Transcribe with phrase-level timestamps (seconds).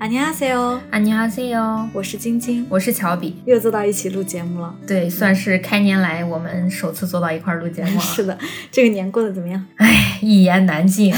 [0.00, 4.74] 안녕하세요， 안녕하세요， 我是晶晶，我是乔比，又坐到一起录节目了。
[4.86, 7.98] 对，算是开年来我们首次坐到一块儿录节目。
[7.98, 8.38] 是 的，
[8.70, 9.64] 这个年过得怎么样？
[9.76, 11.14] 唉，一言难尽。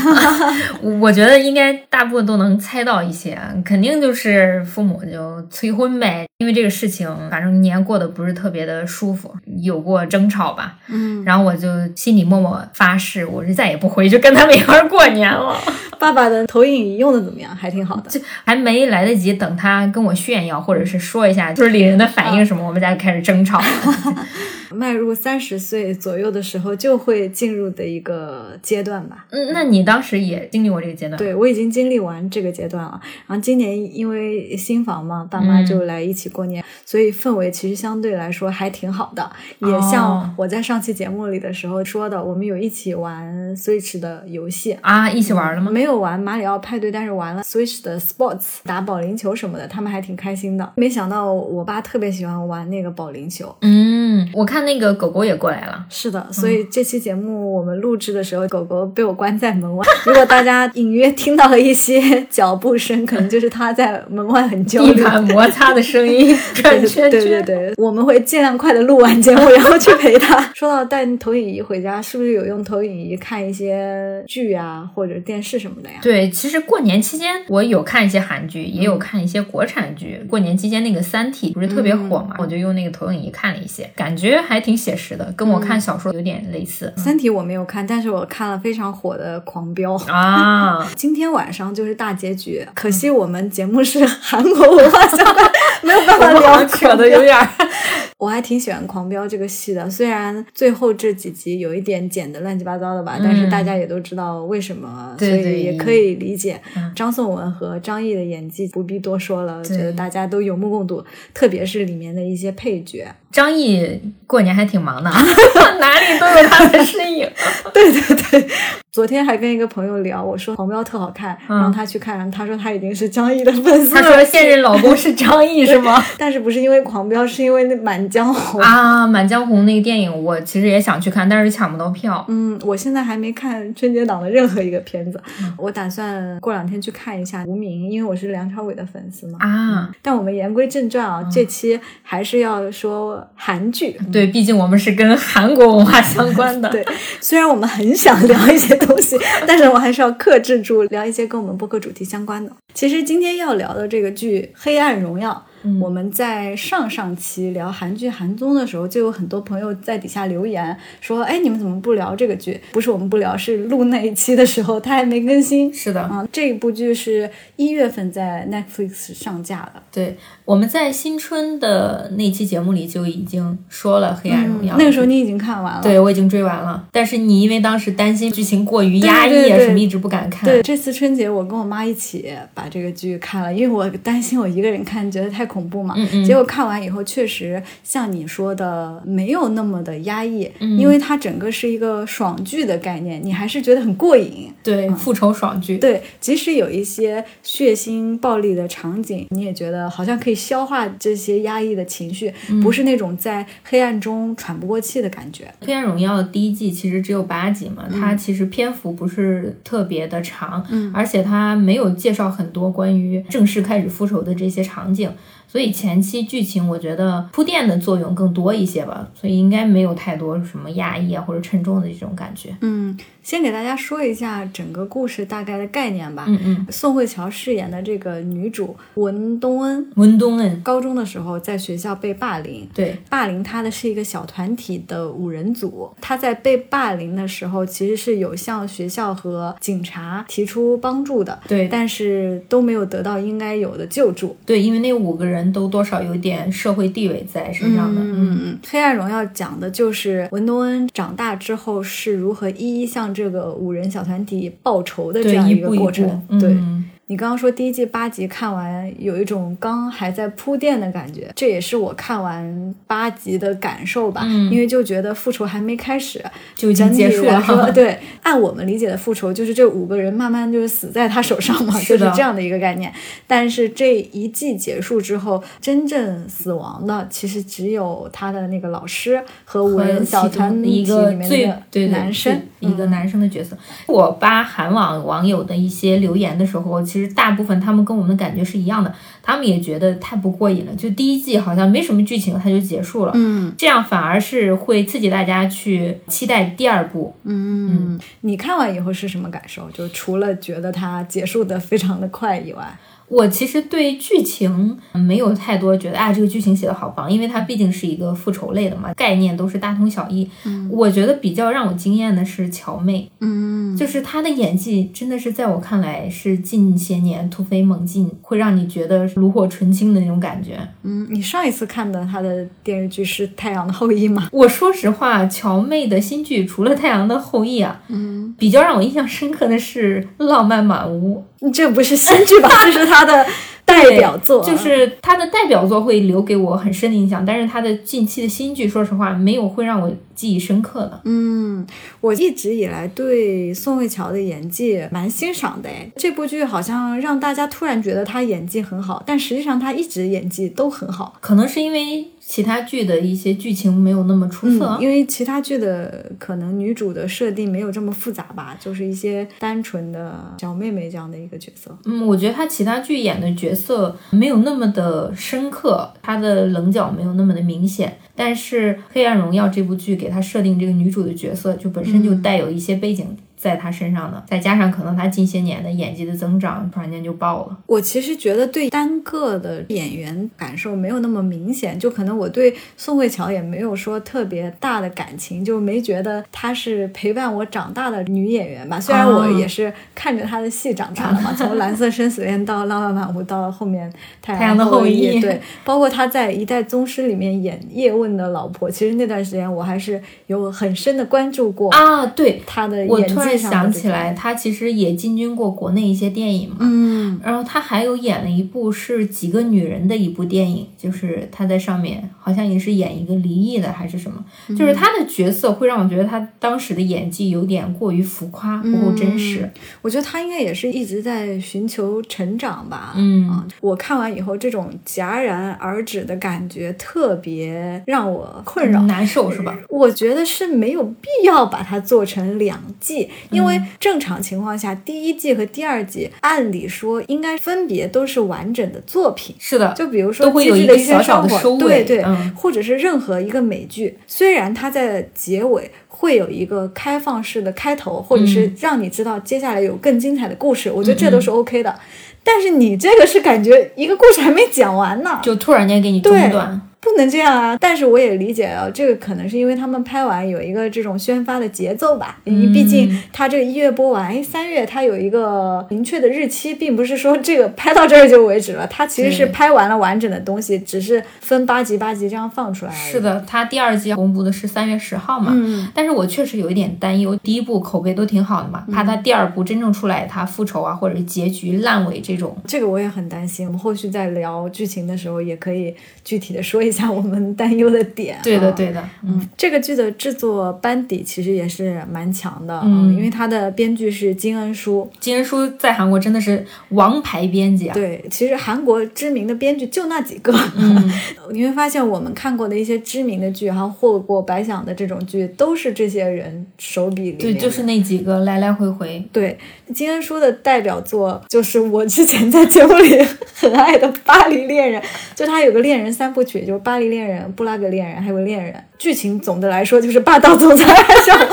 [1.00, 6.26] 我觉得应该大部分都能猜到一些，肯定就是父母就催婚呗。
[6.43, 10.75] 因为这个事情，反正年过得不是特别的舒服，有过争吵吧。
[10.89, 15.57] 嗯，然后我就心里默默发誓，我是再也不回去跟他们一块儿过年了。
[15.97, 17.55] 爸爸的投影仪用的怎么样？
[17.55, 18.09] 还挺好的。
[18.09, 23.65] 就还没来得及等他跟我炫耀，或者是说一下就是李人的反应什么，我们家就开始争吵了。
[24.73, 29.25] 迈入三十岁左右的时候，就会进入的一个阶段吧。
[29.29, 31.17] 嗯，那你当时也经历过这个阶段？
[31.17, 32.99] 对，我已经经历完这个阶段了。
[33.27, 39.31] 然后今年因为新房嘛，爸妈就来一起过年，所以氛围其实相对来说还挺好的。
[39.59, 45.71] 也像我在上期节目里的时候说的，我们有一起玩 Switch 的游戏啊，一起玩了吗？
[45.71, 50.73] 没有玩马里奥派对，但是玩了 Switch 的 Sports，打保龄球什么的，他们还挺开心的。
[50.75, 53.55] 没想到我爸特别喜欢玩那个保龄球。
[53.61, 54.02] 嗯，
[54.33, 55.85] 我看那个狗狗也过来了。
[55.89, 59.85] 是的，所以这期节目我们录制的时候，狗狗被我关在门外。
[60.05, 64.93] 如果大家隐约听到了一些脚步声，可能就是它在门外很焦虑。
[64.93, 67.11] 地板摩擦的声音，转圈圈。
[67.11, 70.39] 对对对，我们会尽量快的录完节目，然后去陪它。
[70.53, 75.95] 说到带投影仪回家，是不是有用投影仪看一些剧啊，或者电视什么的呀？
[76.01, 80.21] 对，其实过年期间我有看一些韩剧，也有看一些国产剧。
[80.29, 86.93] 过年期间那个《三体》不是特别火嘛，我就用那个投影仪看了一些，感觉还挺写实的，跟我看小说有点类似。
[86.99, 90.87] 《三体》我没有看，但是我看了非常火的《狂飙》啊。
[90.95, 95.51] 今天晚上就是大结局，可惜我们节目是韩国文化相关，
[95.83, 97.37] 没有办法聊， 扯的有点。
[98.17, 106.61] 我还挺喜欢《狂飙》这个戏的，虽然最后这几集有一点剪的乱七八糟的吧，但是大家也都知道为什么，所以也可以理解。
[106.95, 111.03] 张颂文和张译的演技不必多说了，觉得大家都有目共睹，
[111.33, 113.13] 特别是里面的一些配角。
[113.29, 115.09] 张译过年还挺忙的，
[115.79, 117.29] 哪里都有他的身影。
[117.73, 118.49] 对对对，
[118.93, 123.99] 昨天还跟一个朋友聊，我说《狂飙》特好看，让他去看，他说他已经是张译的粉丝了。
[123.99, 125.99] 他说现任老公是 张译是吗？
[126.15, 132.23] 但是不是因为《狂飙》，是因为那《满江红》啊，《满江红》那个电影我其实也想去看，但是抢不到票。
[132.27, 139.39] 嗯，我现在还没看春节档的任何一个片子，嗯、我打算过两天去看一下《无名》，因为我是梁朝伟的粉丝嘛。
[139.41, 143.27] 啊，但我们言归正传啊，嗯、这期还是要说。
[143.35, 146.69] 韩剧，对，毕竟我们是跟韩国文化相关的。
[146.71, 146.85] 对，
[147.19, 149.17] 虽然我们很想聊一些东西，
[149.47, 152.51] 但是我还是要克制住，聊一些跟我们播客主题相关的。
[152.73, 155.31] 其实今天要聊的这个剧《黑暗荣耀》。
[155.63, 162.59] 嗯、我们在上上期聊韩剧韩综的时候，就有很多朋友在底下留言说：“哎，你们怎么不聊这个剧？
[162.71, 165.71] 不是我们不聊，是录那一期的时候它还没更新。
[165.73, 169.81] ”是的，啊，这一部剧是一月份在 Netflix 上架的。
[169.91, 176.87] 对，我们在新春的那期节目里就已经说了《黑暗荣耀》嗯，那个时候你已经看完了，对我已经追完了。
[176.91, 180.49] 但是你因为当时担心剧情过于压抑啊，什么一直不敢看。
[180.49, 185.93] 对，这次春节我跟我妈一起把这个剧看了，因为我担心我一个人看觉得太恐怖嘛。
[185.95, 186.25] 嗯嗯。
[186.25, 194.51] 结果看完以后，确实像你说的，没有那么的压抑，嗯、因为它整个是一个爽剧的概念，你还是觉得很过瘾。
[194.63, 195.77] 对，嗯、复仇爽剧。
[195.77, 205.43] 对，即使有一些血腥暴力的场景，你也觉得好像可以消化这些压抑的情绪，嗯、不是那种在黑暗中喘不过气的感觉。
[205.67, 215.11] 《黑暗荣耀》第一季其实只有八集嘛，嗯、它其实篇幅不是特别的长，嗯，而且它没有介绍很多关于正式开始复仇的这些场景。
[215.53, 222.57] 所以前期剧情我觉得铺垫的作用更多一些吧，所以应该没有太多什么压抑啊或者沉重的这种感觉。
[222.61, 226.25] 嗯，先给大家说一下整个故事大概的概念吧。
[226.27, 235.89] 嗯嗯，宋慧乔饰演的这个女主文东恩，文东恩高中的时候在学校被霸凌，对，霸凌她的是一个小团体的五人组。
[236.01, 244.35] 她在被霸凌的时候，其实是有向学校和警察提出帮助的，对，但是都没有得到应该有的救助。
[244.45, 245.53] 对，因为那五个人。
[245.53, 248.01] 都多少有点社会地位在身上的。
[248.01, 256.21] 嗯嗯，《黑暗荣耀》讲的就是文东恩长大之后是如何一一向这个五人小团体报仇的这样一个过程。
[256.39, 256.49] 对。
[256.49, 264.21] 嗯你刚刚说第一季八集看完有一种刚还在铺垫的感觉，这也是我看完八集的感受吧。
[264.23, 266.23] 嗯、因为就觉得复仇还没开始
[266.55, 267.39] 就已经结束了。
[267.43, 272.91] 说对，按我们理解的复仇就是这五个人慢慢就是死在他手上嘛，是就是这样的一个概念。
[273.27, 282.41] 但是这一季结束之后，真正死亡的其实只有他的那个老师和五人小团体里面的男生。
[282.63, 283.57] 一个男生的角色。
[283.87, 290.73] 我扒韩网网友的一些留言的时候，其实大部分他们跟我们的感觉是一样的，他们也觉得太不过瘾了。
[290.75, 293.11] 就第一季好像没什么剧情，它就结束了。
[293.15, 297.15] 嗯，这样反而是会刺激大家去期待第二部。
[297.23, 299.69] 嗯，你看完以后是什么感受？
[299.71, 302.77] 就除了觉得它结束的非常的快以外。
[303.13, 310.27] 我其实对剧情没有太多觉得啊，这个剧情写的好棒，因为它毕竟是一个复仇类的嘛，概念都是大同小异。
[310.45, 320.59] 嗯，我觉得比较让我惊艳的是乔妹，嗯，就是她的演技真的是在我看来是近些年突飞猛进，会让你觉得炉火纯青的那种感觉。
[320.81, 324.27] 嗯，你上一次看的她的电视剧是《太阳的后裔》吗？
[324.31, 331.17] 我说实话，乔妹的新剧除了《太阳的后裔》啊，嗯，比较让我印象深刻的是《浪漫满屋》。
[331.51, 332.49] 这不是新剧吧？
[332.63, 333.25] 这是他的
[333.65, 337.25] 代表作，就是他的代表作会留给我很深的印象。
[337.25, 341.01] 但是他的近期的新剧，说实话，没有会让我记忆深刻的。
[341.05, 341.65] 嗯，
[342.01, 345.69] 我一直以来对宋慧乔的演技蛮欣赏的。
[345.69, 351.15] 哎，这部剧好像让大家突然觉得她演技很好，但实际上她一直演技都很好。
[351.19, 352.07] 可能是因为。
[352.25, 361.77] 其他剧的一些剧情没有那么出色，因为其他剧的可能女主的设定没有这么复杂吧，就是一些单纯的小妹妹这样的一个角色。
[361.85, 367.97] 嗯，我觉得她其他剧演的角色没有那么的深刻，她的棱角没有那么的明显。
[368.15, 373.05] 但是《黑暗荣耀》这部剧给她设定这个女主的角色，就本身就带有一些背景。
[373.43, 377.57] 在他身上的，再加上可能他近些年的演技的增长，突然间就爆了。
[377.65, 388.79] 我其实觉得对单个的演员感受没有那么明显，就可能我对宋慧乔也没有说特别大的感情，就没觉得她是陪伴我长大的女演员吧。
[388.79, 393.91] 虽然我也是看着她的戏长大的嘛， 从《蓝色生死恋》到《浪漫满屋》到后面
[394.21, 402.05] 《太阳的后裔》，对，包括她在《一代宗师》里面演叶问的老婆，其实那段时间我还是有很深的关注过啊。
[402.05, 403.32] 对她的演技。
[403.37, 406.57] 想起来，他其实也进军过国内一些电影嘛。
[406.59, 414.23] 嗯，然后他还有演了一部是几个女人的一部电影，就是他在上面好像也是演一个离异的还是什么，
[414.57, 419.49] 就是他的角色会让我觉得他当时的演技有点过于浮夸，不够真实。
[419.81, 422.93] 我觉得他应该也是一直在寻求成长吧。
[422.95, 429.57] 嗯，我看完以后，这种戛然而止的感觉特别让我困扰难受，是吧？
[429.67, 433.09] 我觉得是没有必要把它做成两季。
[433.31, 439.35] 因为正常情况下，第一季和第二季按理说应该分别都是完整的作品。
[439.39, 442.03] 是的，就比如说都会有一小小的收尾，对对，
[442.35, 451.79] 或者是任何一个美剧，虽然它在结尾会有一个开放式的开头，或者是让你知道接下来有更精彩的故事，我觉得这都是 OK 的。
[452.23, 456.61] 但是你这个是感觉一个故事还没讲完呢，就突然间给你中断。
[456.83, 457.57] 不能这样啊！
[457.59, 462.19] 但是我也理解啊，这个可能是因为他们拍完有一个这种宣发的节奏吧。
[462.25, 468.67] 你毕竟他这个一月播完，哎，三月他有一个明确的日期，并不是说这个拍到这儿就为止了。
[468.67, 472.71] 他其实是拍完了完整的东西，只是分八集八集这样放出来。
[472.73, 475.31] 是的，他第二季公布的是三月十号嘛。
[475.33, 475.69] 嗯。
[475.73, 482.35] 但是我确实有一点担忧，第一部口碑都挺好的嘛，怕他第二部真正出来他复仇啊，或者是结局烂尾这种。
[482.45, 483.47] 这个我也很担心。
[483.47, 488.17] 我们后续在聊剧情的时候，也可以具体的说一下我们担忧的点。
[488.21, 488.83] 对的，对的。
[489.03, 497.73] 嗯，这个剧的制作班底其实也是蛮强的，嗯，因为它的编剧是金恩淑，金恩淑在韩国真的是王牌编辑啊。
[497.73, 500.33] 对，其实韩国知名的编剧就那几个。
[500.57, 500.91] 嗯，
[501.31, 507.13] 你会发现我们看过的一些知名的剧，还有获过百想的这种剧，都是这些人手笔里。
[507.13, 509.07] 对，就是那几个来来回回。
[509.11, 509.37] 对，
[509.73, 514.81] 金恩淑的代表作就是我之前在节目里很爱的《巴黎恋人》，
[515.13, 517.23] 就他有个恋人三部曲，就是《巴黎恋人》。
[517.33, 520.65] 布拉格恋人还有恋人，剧情总的来说就是霸道总裁
[521.05, 521.27] 上。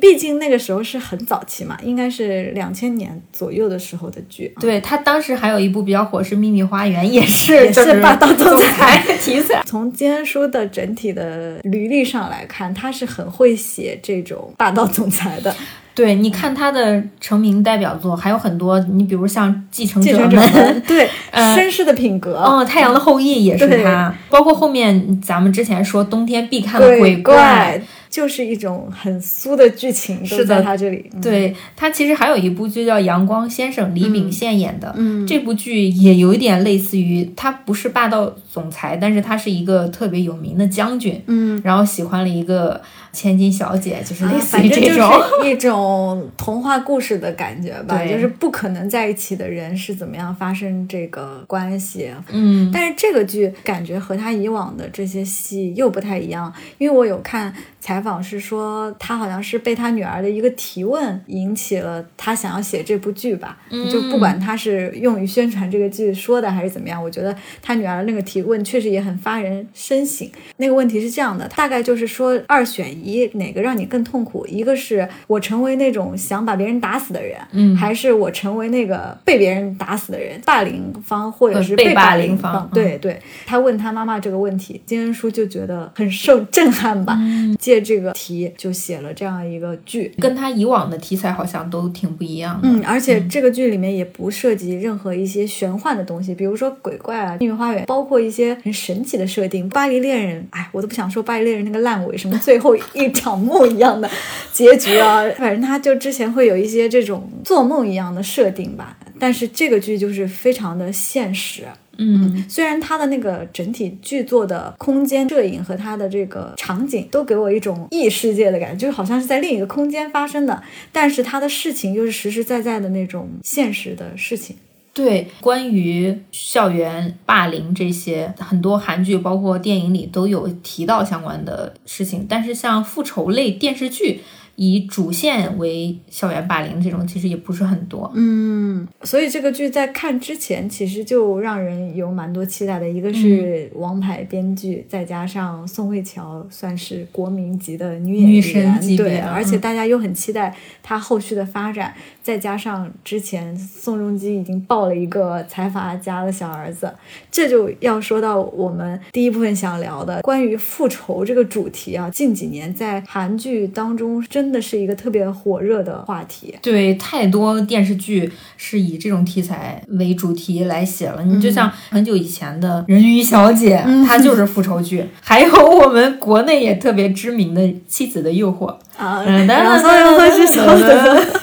[0.00, 4.50] 毕竟那个时候是很早期嘛，应该是两千年左右的时候的剧。
[4.58, 9.62] 对他当时还有一部比较火是《秘密花园》，也是也是霸道总裁题材。
[9.66, 15.54] 从金恩淑的整体的履历上来看，他是很会写这种霸道总裁的。
[16.00, 20.30] 对，你看他的成名代表作还有很多，你比如像《继承者们
[20.86, 27.78] 》，对，绅士的品格，哦，《太阳的后裔》也是他，包括后面咱们之前说冬天必看的《鬼怪》。
[28.10, 31.08] 就是一种很酥的剧情，是在他这里。
[31.22, 34.92] 对他其实还有一部剧叫《阳光先生》，李秉宪演的。
[34.96, 41.22] 嗯，这部剧也有一点类似于，他不是霸道总裁，但是他是一个特别有名的将军。
[41.26, 42.80] 嗯，然后喜欢了一个
[43.12, 45.08] 千金小姐，就是类似于这种
[45.44, 48.04] 一种童话故事的感觉吧。
[48.04, 52.10] 就是不可能在一起的人是怎么样发生这个关系。
[52.32, 58.00] 嗯，但是这个剧感觉和他以往的这些戏又不太一样，因为我有看采。
[58.00, 63.58] 访是说，他好像是被他女儿的一个提问引起了他想要写这部剧吧。
[63.68, 70.26] 嗯就不管他是用于宣传这个剧说的还是怎么样，我觉得他女儿的那个提问确实也很发人深省。
[70.56, 72.99] 那个问题是这样的，大概就是说二选一，
[73.34, 74.46] 哪个让你更痛苦？
[74.46, 82.68] 一个是我成为那种想把别人打死的人，嗯，还是我成为那个被别人打死的人，霸凌方或者是被霸凌方？
[82.72, 87.18] 对对，他问他妈妈这个问题，金恩淑就觉得很受震撼吧，
[87.58, 92.68] 借这个题就写了这样一个剧，跟他以往的题材好像都挺不一样的。
[92.68, 99.68] 嗯，而且这个剧里面也不涉及任何一些玄幻的东西，比如说鬼怪啊、秘密花园，包括一些很神奇的设定。
[99.70, 104.08] 巴黎恋人，哎，我都不想说巴黎恋人那个烂尾，什么最后一场梦一样的
[104.52, 108.96] 结局啊， 反正他就之前会有一些这种做梦一样的设定吧。
[109.18, 111.64] 但是这个剧就是非常的现实。
[112.02, 124.56] 嗯，虽然它的那个整体剧作的空间摄影和它的这个场景都给我一种异世界的感觉，就好像是在另一个空间发生的，但是它的事情又是实实在在的那种现实的事情。
[124.92, 134.20] 对，关于校园霸凌这些，很多韩剧包括电影里都有提到相关的事情，但是像复仇类电视剧。
[134.56, 142.86] 以主线为校园霸凌这种其实也不是很多，嗯，所以这个剧在看之前其实就让人有蛮多期待的。
[142.86, 151.94] 一个是王牌编剧，再加上宋慧乔算是国民级的女演员，对，而且大家又很期待她后续的发展。
[152.22, 156.92] 再加上之前宋仲基已经抱了一个财阀家的小儿子，
[157.32, 162.10] 这就要说到我们第一部分想聊的关于复仇这个主题啊。
[162.10, 164.50] 近几年在韩剧当中真。
[164.50, 171.22] 的是一个特别火热的话题，对，太多电视剧是以这种题材为主题来写了。
[171.22, 179.88] 你就像很久以前的人鱼小姐， 它就是复仇剧；还有我们国内也特别知名的《妻子的诱惑》啊，然后
[180.24, 181.24] 又是小的。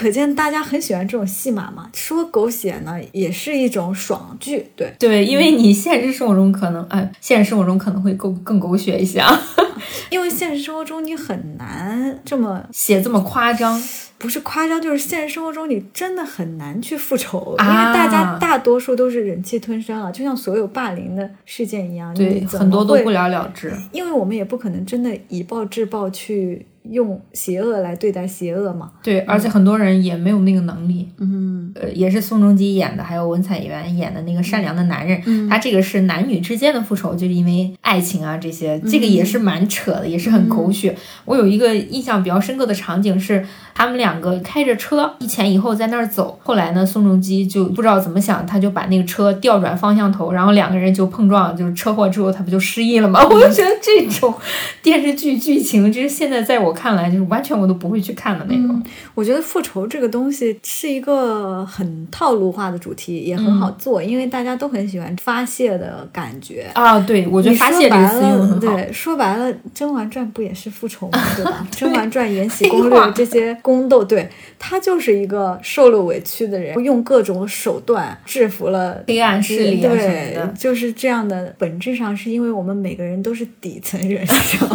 [0.00, 1.90] 可见大家很喜欢这种戏码嘛？
[1.92, 9.38] 说狗血呢，也是一种爽剧，对对，因为你现实生活中可能，哎，现实生活中可能会更更狗血一些啊，
[10.08, 13.78] 因为现实生活中你很难这么写这么夸张，
[14.16, 26.64] 不是夸张，就是现实生活中你真的很难去复仇，因为大家大多数都是忍气吞声啊，就像所有霸凌的事件一样，对，很多都不了了之，因为我们也不可能真的以暴制暴去。
[26.88, 28.90] 用邪恶来对待邪恶嘛？
[29.02, 31.08] 对，而且很多人也没有那个能力。
[31.18, 35.20] 嗯，呃，也是宋仲基演的，还有文采元演的那个善良的男人。
[35.26, 40.96] 嗯，他这个是男女之间的复仇，就是因为爱情啊这些，这个也是蛮扯的，也是很狗血。
[41.26, 43.44] 我有一个印象比较深刻的场景是，
[43.74, 53.20] 他们两个开着车一前一后在那儿走，后来呢，宋仲基就不知道怎么想，他就把那个车调转方向头，然后两个人就碰撞，就是车祸之后他不就失忆了吗？
[53.28, 54.34] 我就觉得这种
[54.82, 56.69] 电视剧剧情，就是现在在我。
[56.72, 58.82] 看来就是完全我都不会去看的那种。
[59.14, 66.98] 我觉得复仇这个东西是一个很套路化的主题，也很好做，因为大家都很喜欢发泄的感觉啊。
[67.00, 68.76] 对，我觉得发泄这个词用很好。
[68.76, 71.18] 对，说白了，《甄嬛传》不也是复仇吗？
[71.36, 71.66] 对吧？
[71.78, 81.54] 《甄嬛传》《延禧攻略》这些宫斗，对，他就是一个受了委屈的人，用各种手段制服了黑暗势力对，就是这样的。
[81.58, 84.68] 本质上是因为我们每个人都是底层人生，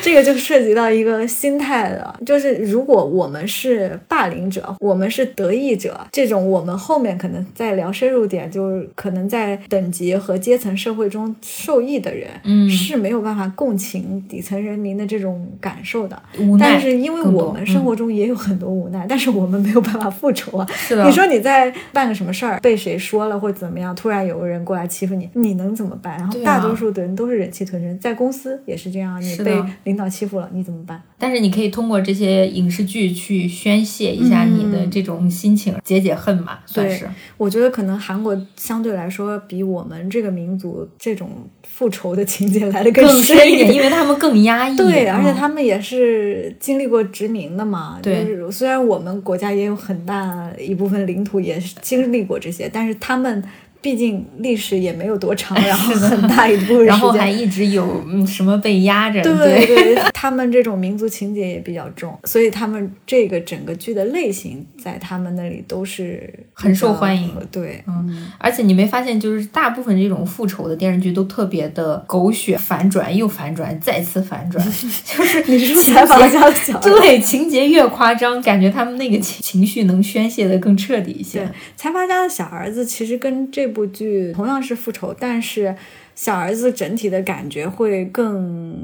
[0.00, 1.17] 这个就涉及到一个。
[1.26, 16.20] 心态的，就是如果我们是霸凌者，我们是得益者，这种我们后面可能再聊深入点，就是可能在等级和阶层社会中受益的人，嗯，是没有办法共情底层人民的这种感受的。
[16.58, 20.66] 但是因为我们生活中也有很多无奈，但是我们没有办法复仇啊。
[21.06, 26.18] 你说你在办个什么事儿，被谁说了或者怎么样，突然有个人过来欺负你，你能怎么办？
[26.18, 31.00] 然后大多数的人都是忍气吞声，在公司也是这样，你被领导欺负了，你怎么办？
[31.18, 37.08] 但是你可以通过这些影视剧去宣泄一下你的这种心情，解解恨嘛，算是。
[37.36, 41.30] 我觉得可能韩国相对来说比我们这个民族这种
[41.64, 44.76] 复仇的情节来的更深一点，因为他们更压抑。
[44.76, 47.98] 对，而且他们也是经历过殖民的嘛。
[48.02, 53.42] 对，虽然我们国家也有很大一部分领土也是经历过这些，但是他们。
[53.80, 59.22] 毕竟历史也没有多长， 然后很大一部分，然后还一直有什么被压着。
[59.22, 67.32] 对对， 他们这种民族情节也比较重，所以他们这个整个剧的类型在他们那里都是很受欢迎。
[67.52, 81.38] 对，嗯，而且你没发现，就是大部分这种复仇的电视剧都特别的狗血，反转又反转，再次反转， 就是你是采访家的小对情节越夸张，感觉他们那个情情绪能宣泄的更彻底一些。
[81.38, 83.67] 对财阀家的小儿子其实跟这。
[83.68, 85.76] 这部剧同样是复仇，但是
[86.18, 88.76] 小儿子整体的感觉会更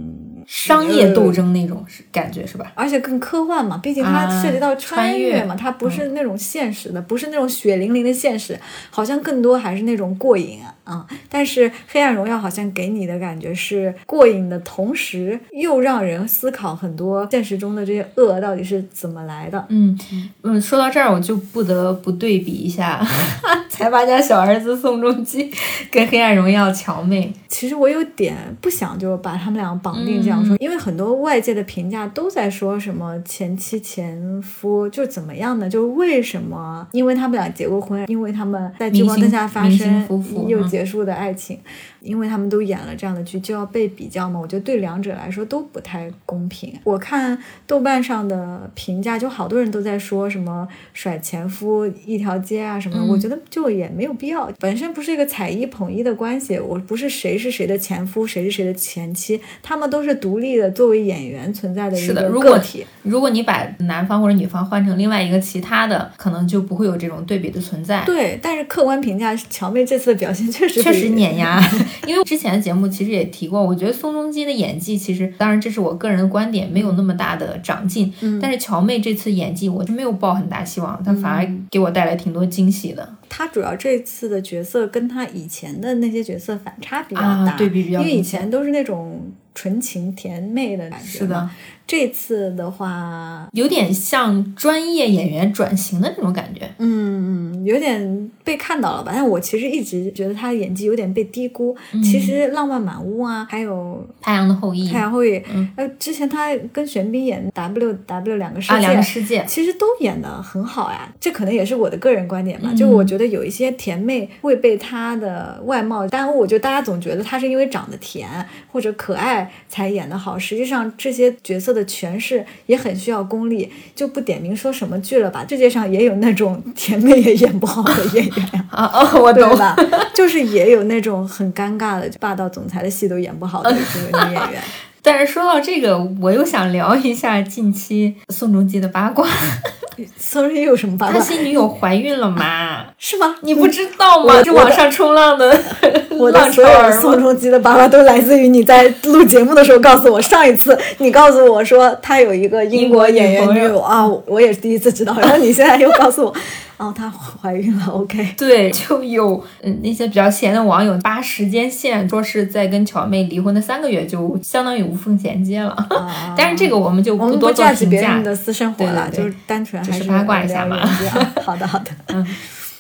[0.47, 2.71] 商业斗争那种感觉是吧？
[2.77, 8.57] 而且更科幻嘛，毕竟它涉及到穿越嘛，它不是那种现实的，不是那种血淋淋的现实，
[8.89, 11.05] 好像更多还是那种过瘾啊。
[11.29, 19.67] 但是《黑暗荣耀》好像给你的感觉是过瘾的同时，又让人思考很多现实中的这些恶到底是怎么来的。
[19.71, 19.99] 嗯
[20.43, 23.05] 嗯，说到这儿，我就不得不对比一下
[23.69, 25.51] 财阀家小儿子宋仲基
[25.91, 27.24] 跟《黑暗荣耀》乔妹。
[27.49, 35.69] 其实我有点不想就把他们俩绑定这样说，因为很多外界的评价都在说什么前妻前夫就怎么样呢？
[35.69, 36.87] 就为什么？
[36.93, 40.07] 因为他们俩结过婚，因为他们在聚光灯下发生
[40.49, 41.59] 又结束的爱情。
[42.05, 44.39] 因为他们都演了这样的剧，就要被比较嘛？
[44.39, 46.79] 我觉得对两者来说都不太公平。
[46.85, 53.05] 我看豆瓣上的评价，就好多人都在说什么甩前夫一条街啊什么的。
[53.05, 56.59] 我觉得就也没有必要，本身不是一个踩一捧一的关系。
[56.59, 62.85] 我不是谁是谁的前夫，谁是谁的前妻，他们都是独立的，作为演员存在的一个个体。
[63.03, 68.03] 如果你把男方或者女方换成另外一个其他的，可能就不会有这种对比的存在。
[68.05, 71.61] 对，但是客观评价，乔妹这次的表现确实确实碾压。
[72.07, 78.13] 因为之前的节目其实也提过，我觉得宋仲基的演技其实，当然这是我个人的观点，没有那么大的长进。
[78.21, 83.17] 嗯，但是乔妹这次演技，我是没有抱很大希望，她反而给我带来挺多惊喜的。
[83.29, 89.21] 她主要这次的角色跟她以前的那些角色反差比较大，对比比较因为以前都是那种
[89.55, 91.07] 纯情甜妹的感觉。
[91.07, 91.51] 是的。
[91.87, 99.13] 这次的话，有点像专业演员转型的那种感觉，嗯嗯，有点被看到了吧？
[99.15, 101.77] 但我其实一直觉得他的演技有点被低估。
[102.03, 105.39] 其实《浪漫满屋》啊，还有《太阳的后裔》，《太阳后裔》，
[105.77, 111.13] 呃，之前他跟玄彬演《W W 两个世界》，两个世界，其实都演的很好呀。
[111.21, 118.27] 这可能也是我的个人观点吧，就我觉得有一些甜妹会被她的外貌耽误，就大家总觉得她是因为长得甜
[118.73, 121.74] 或者可爱才演的好，实际上这些角色。
[121.75, 125.45] 的诠释也很需要功力，就不点名说什么剧了吧。
[125.49, 129.77] 世界上也有那种甜妹也演不好的演员 啊哦，我懂了，
[130.15, 134.63] 就是也有那种很尴尬的霸道总裁的戏都演不好的这个女演员。
[135.05, 139.29] 但是说到这个，我又想聊一下近期宋仲基的八卦。
[140.19, 141.21] 宋仲基有什么八卦？
[141.21, 142.87] 他新女友怀孕了吗？
[142.99, 143.37] 是吗？
[143.43, 144.43] 你不知道吗？
[144.43, 145.61] 是网上冲浪的
[146.09, 150.21] 我的所有宋仲基的八卦都来自于你在录节目的时候告诉我。
[150.21, 155.15] 上一次你告诉我说他有一个英国演员女友啊，我也是第一次知道。
[155.21, 156.35] 然后你现在又告诉我。
[156.77, 158.35] 哦，她怀孕了，OK。
[158.37, 165.77] 对，就有嗯那些比较闲的网友扒时间线，说是在跟乔妹离婚的三个月就相当于无缝衔接了。
[166.37, 167.87] 但是这个我们就不多做评价。
[167.89, 170.79] 别人的私生活了，就是单纯还是八卦一下嘛。
[171.45, 172.27] 好的，好的，嗯。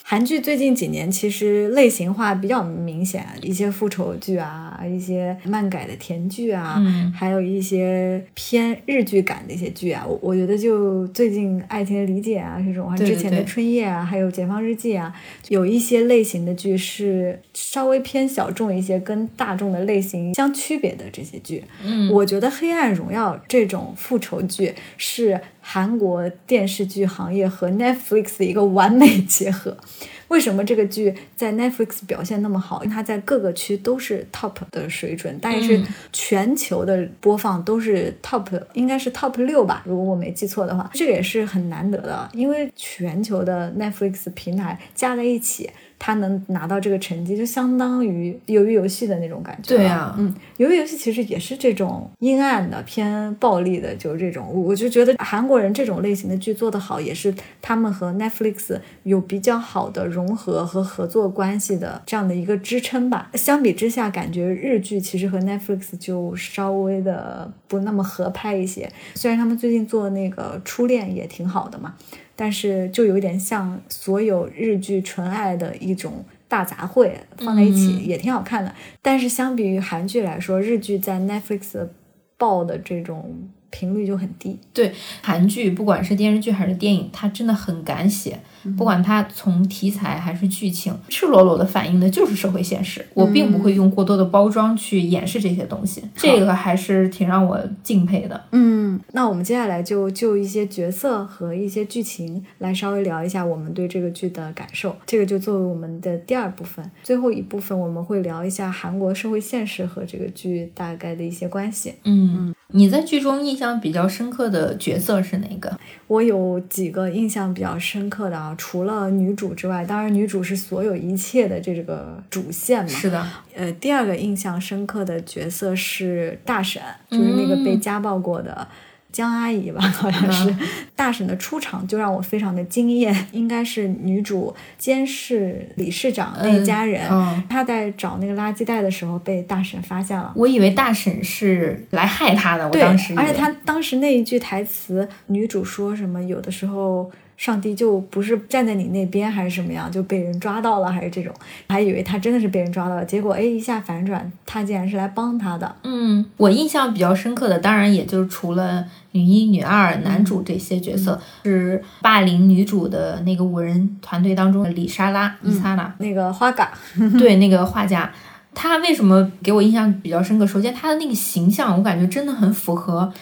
[0.06, 6.78] 韩剧最近几年其实类型化比较明显，一些复仇剧啊，一些漫改的甜剧啊，
[7.16, 15.10] 还有一些偏日剧感的一些剧啊，我我觉得就最近《爱情的理解》啊这种，之前的《春夜》啊，还有《解放日记》啊，
[15.48, 21.64] 有一些类型的剧是稍微偏小众一些，跟大众的类型相区别的这些剧。
[21.82, 25.40] 嗯，我觉得《黑暗荣耀》这种复仇剧是。
[25.66, 29.74] 韩国电视剧行业和 Netflix 的一个完美结合。
[30.28, 32.82] 为什么这个剧在 Netflix 表现那么好？
[32.82, 35.80] 因为它在各个区都是 top 的水准，但是
[36.12, 40.90] 全球的播放都是 top，应该是 top 六吧，如果我没记错的话。
[40.92, 45.70] 这个也是很难得的，因为全球的 Netflix 平台加在一起。
[46.06, 49.74] 他能拿到这个成绩，就相当于鱿鱼游戏的那种感觉。
[49.74, 54.46] 对呀，嗯，鱿鱼游戏其实也是这种阴暗的、偏暴力的，就是这种。
[54.52, 63.30] 我就觉得韩国人这种类型的剧做得好，也是他们和 Netflix 有比较好的融合和合作关系的这样的一个支撑吧。
[63.32, 68.92] 相比之下，感觉日剧其实和 Netflix 就稍微的不那么合拍一些。
[69.14, 71.94] 虽然他们最近做那个初恋也挺好的嘛。
[72.36, 78.74] 但是就有点像所有日剧纯爱的一种大杂烩放在一起也挺好看的。
[79.00, 81.88] 但是相比于韩剧来说，日剧在 Netflix
[82.36, 84.58] 爆的这种频率就很低。
[84.72, 84.92] 对，
[85.22, 88.38] 韩剧不管是电视剧还是电影，它真的很敢写。
[88.76, 93.04] 不管它从题材还是剧情，赤裸裸的反映的就是社会现实。
[93.14, 98.42] 我并不会用过多的包装去掩饰这些东西，这个还是挺让我敬佩的。
[98.52, 104.96] 嗯，那我们接下来就就一些角色和一些剧情来稍微聊一下我们对这个剧的感受。
[105.06, 111.94] 这个就作为我们的第二部分，最后一部分我们会聊一下韩国社会现实和这个剧大概的一些关系。
[112.04, 115.78] 嗯，你在剧中印象比较深刻的角色是哪个？
[116.06, 118.53] 我有几个印象比较深刻的啊。
[118.54, 122.88] 啊，除了女主之外，当然女主是所有一切的这个主线嘛。
[122.88, 123.26] 是的。
[123.54, 128.66] 呃，第二个印象深刻的角色是大婶，就是那个被家暴过的。
[129.12, 130.52] 江阿姨吧， 好像是
[130.96, 137.00] 大婶的出场就让我非常的惊艳，应该是女主监视理事长那一家人，
[137.48, 140.32] 她在找那个垃圾袋的时候被大婶发现了。
[140.34, 143.14] 我以为大婶是来害她的，我当时。
[143.16, 146.20] 而且她当时那一句台词，女主说什么？
[146.20, 147.08] 有的时候。
[147.36, 151.32] 上帝就不是站在你那边还是什么样，就被人抓到了还是这种，
[151.68, 155.74] 还以为他真的是被人抓到了，结果哎一下反转，他竟然是来帮他的。
[155.82, 166.72] 嗯，我印象比较深刻的，当然也就是除了女一、女二、男主这些角色，是霸凌女主的那个五人团队当中的李莎拉、伊莎拉，那个花嘎，
[167.18, 168.10] 对，那个画家。
[168.54, 170.46] 他为什么给我印象比较深刻？
[170.46, 173.12] 首先，他的那个形象，我感觉真的很符合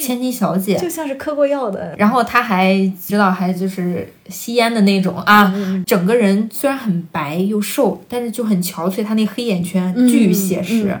[0.00, 1.94] 千金小姐，就像是嗑过药的。
[1.96, 5.54] 然后他还知道还就是吸烟的那种啊，
[5.86, 9.04] 整个人虽然很白又瘦，但是就很憔悴。
[9.04, 10.98] 他那黑眼圈巨写实，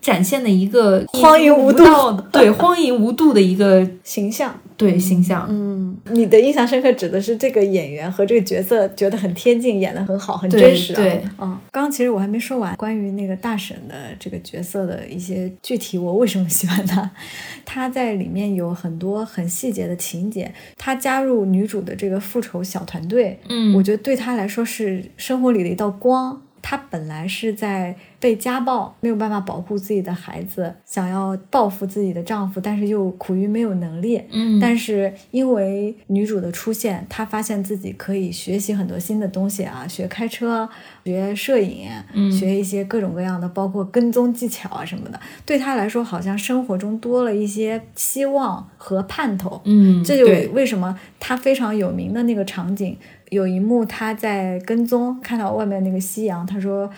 [0.00, 1.84] 展现的一个荒淫无度，
[2.32, 4.54] 对荒淫无度的一个形象。
[4.76, 10.92] 对形象，嗯，你的印象深刻指的是这个演员和这个角色觉得很贴近，演的很好，很真实。
[10.92, 17.08] 对，嗯，刚刚其实我还没说完关于那个大婶的这个角色的一些具体，我为什么喜欢他？
[17.64, 26.42] 他在里面有很多很细节的情节，他加入女主的这个复仇小团队，嗯，我觉得对他来说是生活里的一道光。
[26.66, 34.18] 他本来是在被家暴，没有办法保护自己的孩子，想要报复自己的丈夫，但是又苦于没有能力。
[34.30, 40.66] 嗯，但是因为女主的出现，她发现自己可以学习很多新的东西啊，学开车，
[41.04, 41.86] 学摄影，
[42.32, 45.20] 学一些各种各样的，包括跟踪技巧啊什么的。
[45.44, 49.60] 对她来说，好像生活中多了一些希望和盼头。
[49.66, 52.96] 嗯，这就为什么她非常有名的那个场景。
[53.28, 56.88] 有一幕，她在跟踪，看到外面那个夕阳，她说：“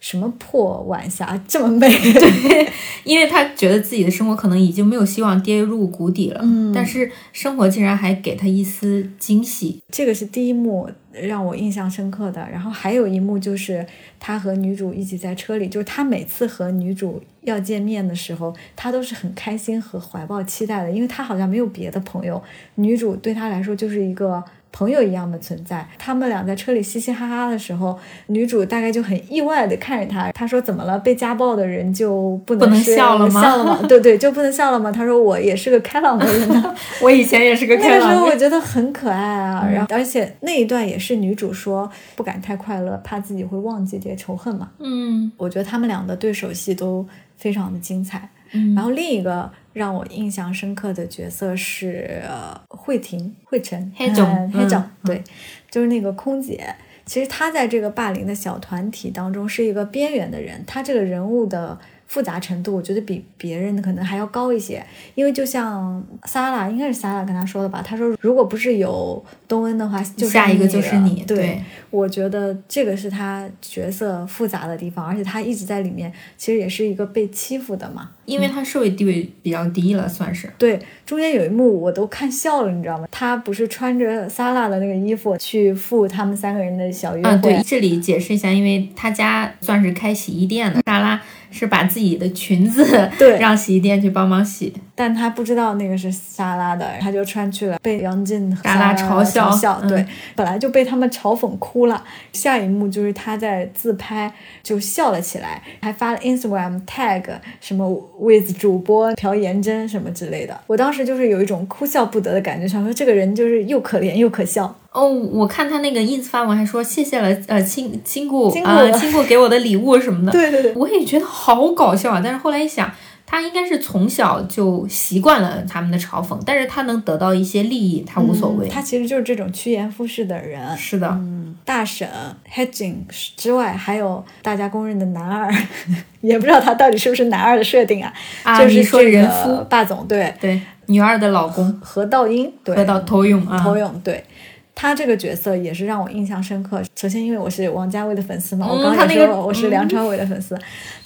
[0.00, 2.68] 什么破晚霞这么美？” 对，
[3.04, 9.80] 因为他觉得自己的生活可能已经没有希望跌入谷底了，嗯，但是生活竟然还给他一丝惊喜。
[9.92, 12.48] 这个是第一幕让我印象深刻的。
[12.50, 13.86] 然后还有一幕就是
[14.18, 22.42] 他和女主一起在车里，就是他每次和女主要见面的时候，他都是很开心和怀抱期待的，因为他好像没有别的朋友，
[22.76, 24.42] 女主对他来说就是一个。
[24.72, 30.98] 朋友一样的存在，他们俩在车里嘻嘻哈哈的时候，女主大概就很意外的看着他，他说：“怎么了？
[30.98, 33.42] 被家暴的人就不能笑了吗？
[33.42, 33.80] 笑了吗？
[33.88, 38.08] 对对，就不能笑了吗？”他说：“我也是个开朗的人呢， 我以前也是个开朗。
[38.08, 44.70] ”那个时候我觉得很可爱啊，然后而且那一段也是女主说不敢太快乐，怕自己会忘记这些仇恨嘛。
[44.78, 47.06] 嗯，我觉得他们俩的对手戏都
[47.36, 48.28] 非常的精彩。
[48.52, 49.50] 嗯，然后另一个。
[49.72, 52.20] 让我印象深刻的角色是
[52.66, 55.22] 慧婷、慧晨、黑总、黑总，对，
[55.70, 56.74] 就是那个空姐。
[57.06, 61.78] 其实她在这个霸凌的小团体当中是一个边缘的人，她这个人物的。
[62.10, 71.22] 复杂程度，我觉得比别人的可能还要高一些，因为就像萨拉，应该是萨拉跟他说的吧，他说如果不是有东恩的话，就下一个就是你。
[71.24, 80.52] 对，我觉得这个是他角色复杂的地方，而且他一直在里面，其实也是一个被欺负的嘛，因为他社会地位比较低了，算是。
[80.58, 83.06] 对，中间有一幕我都看笑了，你知道吗？
[83.12, 87.30] 他不是穿着萨拉的那个衣服去赴他们三个人的小约会。
[87.30, 91.22] 嗯，对，这里解释一下，因为他家算是开洗衣店的，萨拉。
[91.50, 93.38] 是把自己的裙子对。
[93.40, 99.80] 让洗衣店去帮忙洗，但他不知道那个是沙拉的，他就穿去了，被杨静莎拉嘲笑。
[99.88, 100.04] 对，
[100.36, 102.04] 本来就被他们嘲讽哭了。
[102.34, 104.30] 下一幕就是他在自拍，
[104.62, 107.24] 就笑了起来，还发了 Instagram tag
[107.62, 107.88] 什么
[108.20, 110.60] with 主播朴妍珍什么之类的。
[110.66, 114.76] 我当时就是有一种哭笑不得的感觉，想说这个人就是又可怜又可笑。
[114.92, 120.32] 哦，我看他那个 ins 发文还说谢谢了，呃，亲亲故啊，亲故给我的礼物什么的。
[120.36, 122.20] 对对对，我也觉得好搞笑啊！
[122.22, 122.90] 但是后来一想，
[123.30, 128.66] 他应该是从小就习惯了他们的嘲讽，但是他能得到一些利益，他无所谓。
[128.66, 130.76] 他其实就是这种趋炎附势的人。
[130.76, 132.08] 是的，嗯，大婶
[132.52, 132.96] Hedging
[133.36, 135.48] 之外，还有大家公认的男二，
[136.22, 138.12] 也不知道他到底是不是男二的设定啊？
[138.42, 144.24] 啊，你说人夫霸总，对对，女二的老公何道英，何道投勇啊，投勇对。
[144.72, 146.82] 他这个角色也是让我印象深刻。
[146.96, 150.58] 首先，因为我是王家卫的粉丝嘛，我刚才说我是梁朝伟的粉丝。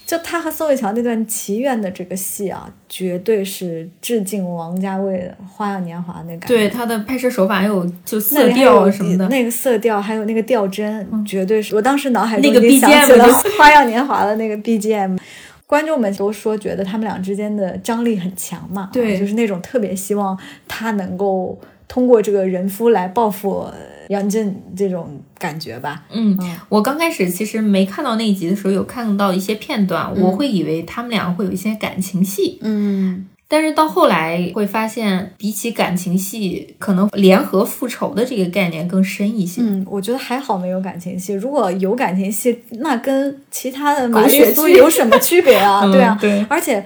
[0.06, 6.46] 就他和宋慧乔那段祈愿的这个戏啊，绝对是致敬王家卫的《花样年华》那感觉。
[6.48, 13.24] 对他的拍摄手法还有就色调什么的，那个色调还有那个吊针，绝对是我当时脑海中那个 BGM 了
[13.58, 15.18] 《花样年华》的那个 BGM。
[15.66, 20.38] 观众们都说觉得他们俩之间的张力很强嘛，对，就是那种特别希望
[20.68, 21.58] 他能够。
[21.86, 23.70] 通过这个人夫来报复
[24.08, 26.04] 杨震这种感觉吧。
[26.12, 26.38] 嗯，
[26.68, 32.58] 我刚开始其实没看到那一集的时候，有看到一些片段，我会以为他们两个会有一些感情戏。
[32.62, 33.26] 嗯。
[33.46, 39.60] 但是到后来会发现，比起感情戏，可能联合复仇的这个概念更深一些。
[39.62, 41.34] 嗯，我觉得还好没有感情戏。
[41.34, 45.86] 如果有感情戏，那跟其他的马雪苏有什么区别啊？
[45.92, 46.44] 对啊，对。
[46.48, 46.84] 而且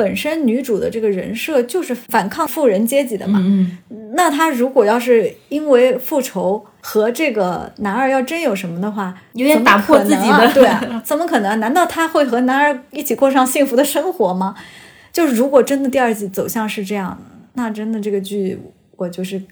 [0.00, 3.38] 本身女主的这个人设就是反抗富人阶级的嘛。
[3.42, 3.76] 嗯。
[4.14, 10.50] 那她如果要是因为复仇和这个男二要真有什么的话，有点打破自己的。
[10.54, 11.60] 对啊，怎么可能？
[11.60, 14.54] 难道她会和男二一起过上幸福的生活吗？
[15.12, 17.20] 就是如果真的第二季走向是这样，
[17.52, 18.58] 那真的这个剧
[18.96, 19.42] 我就是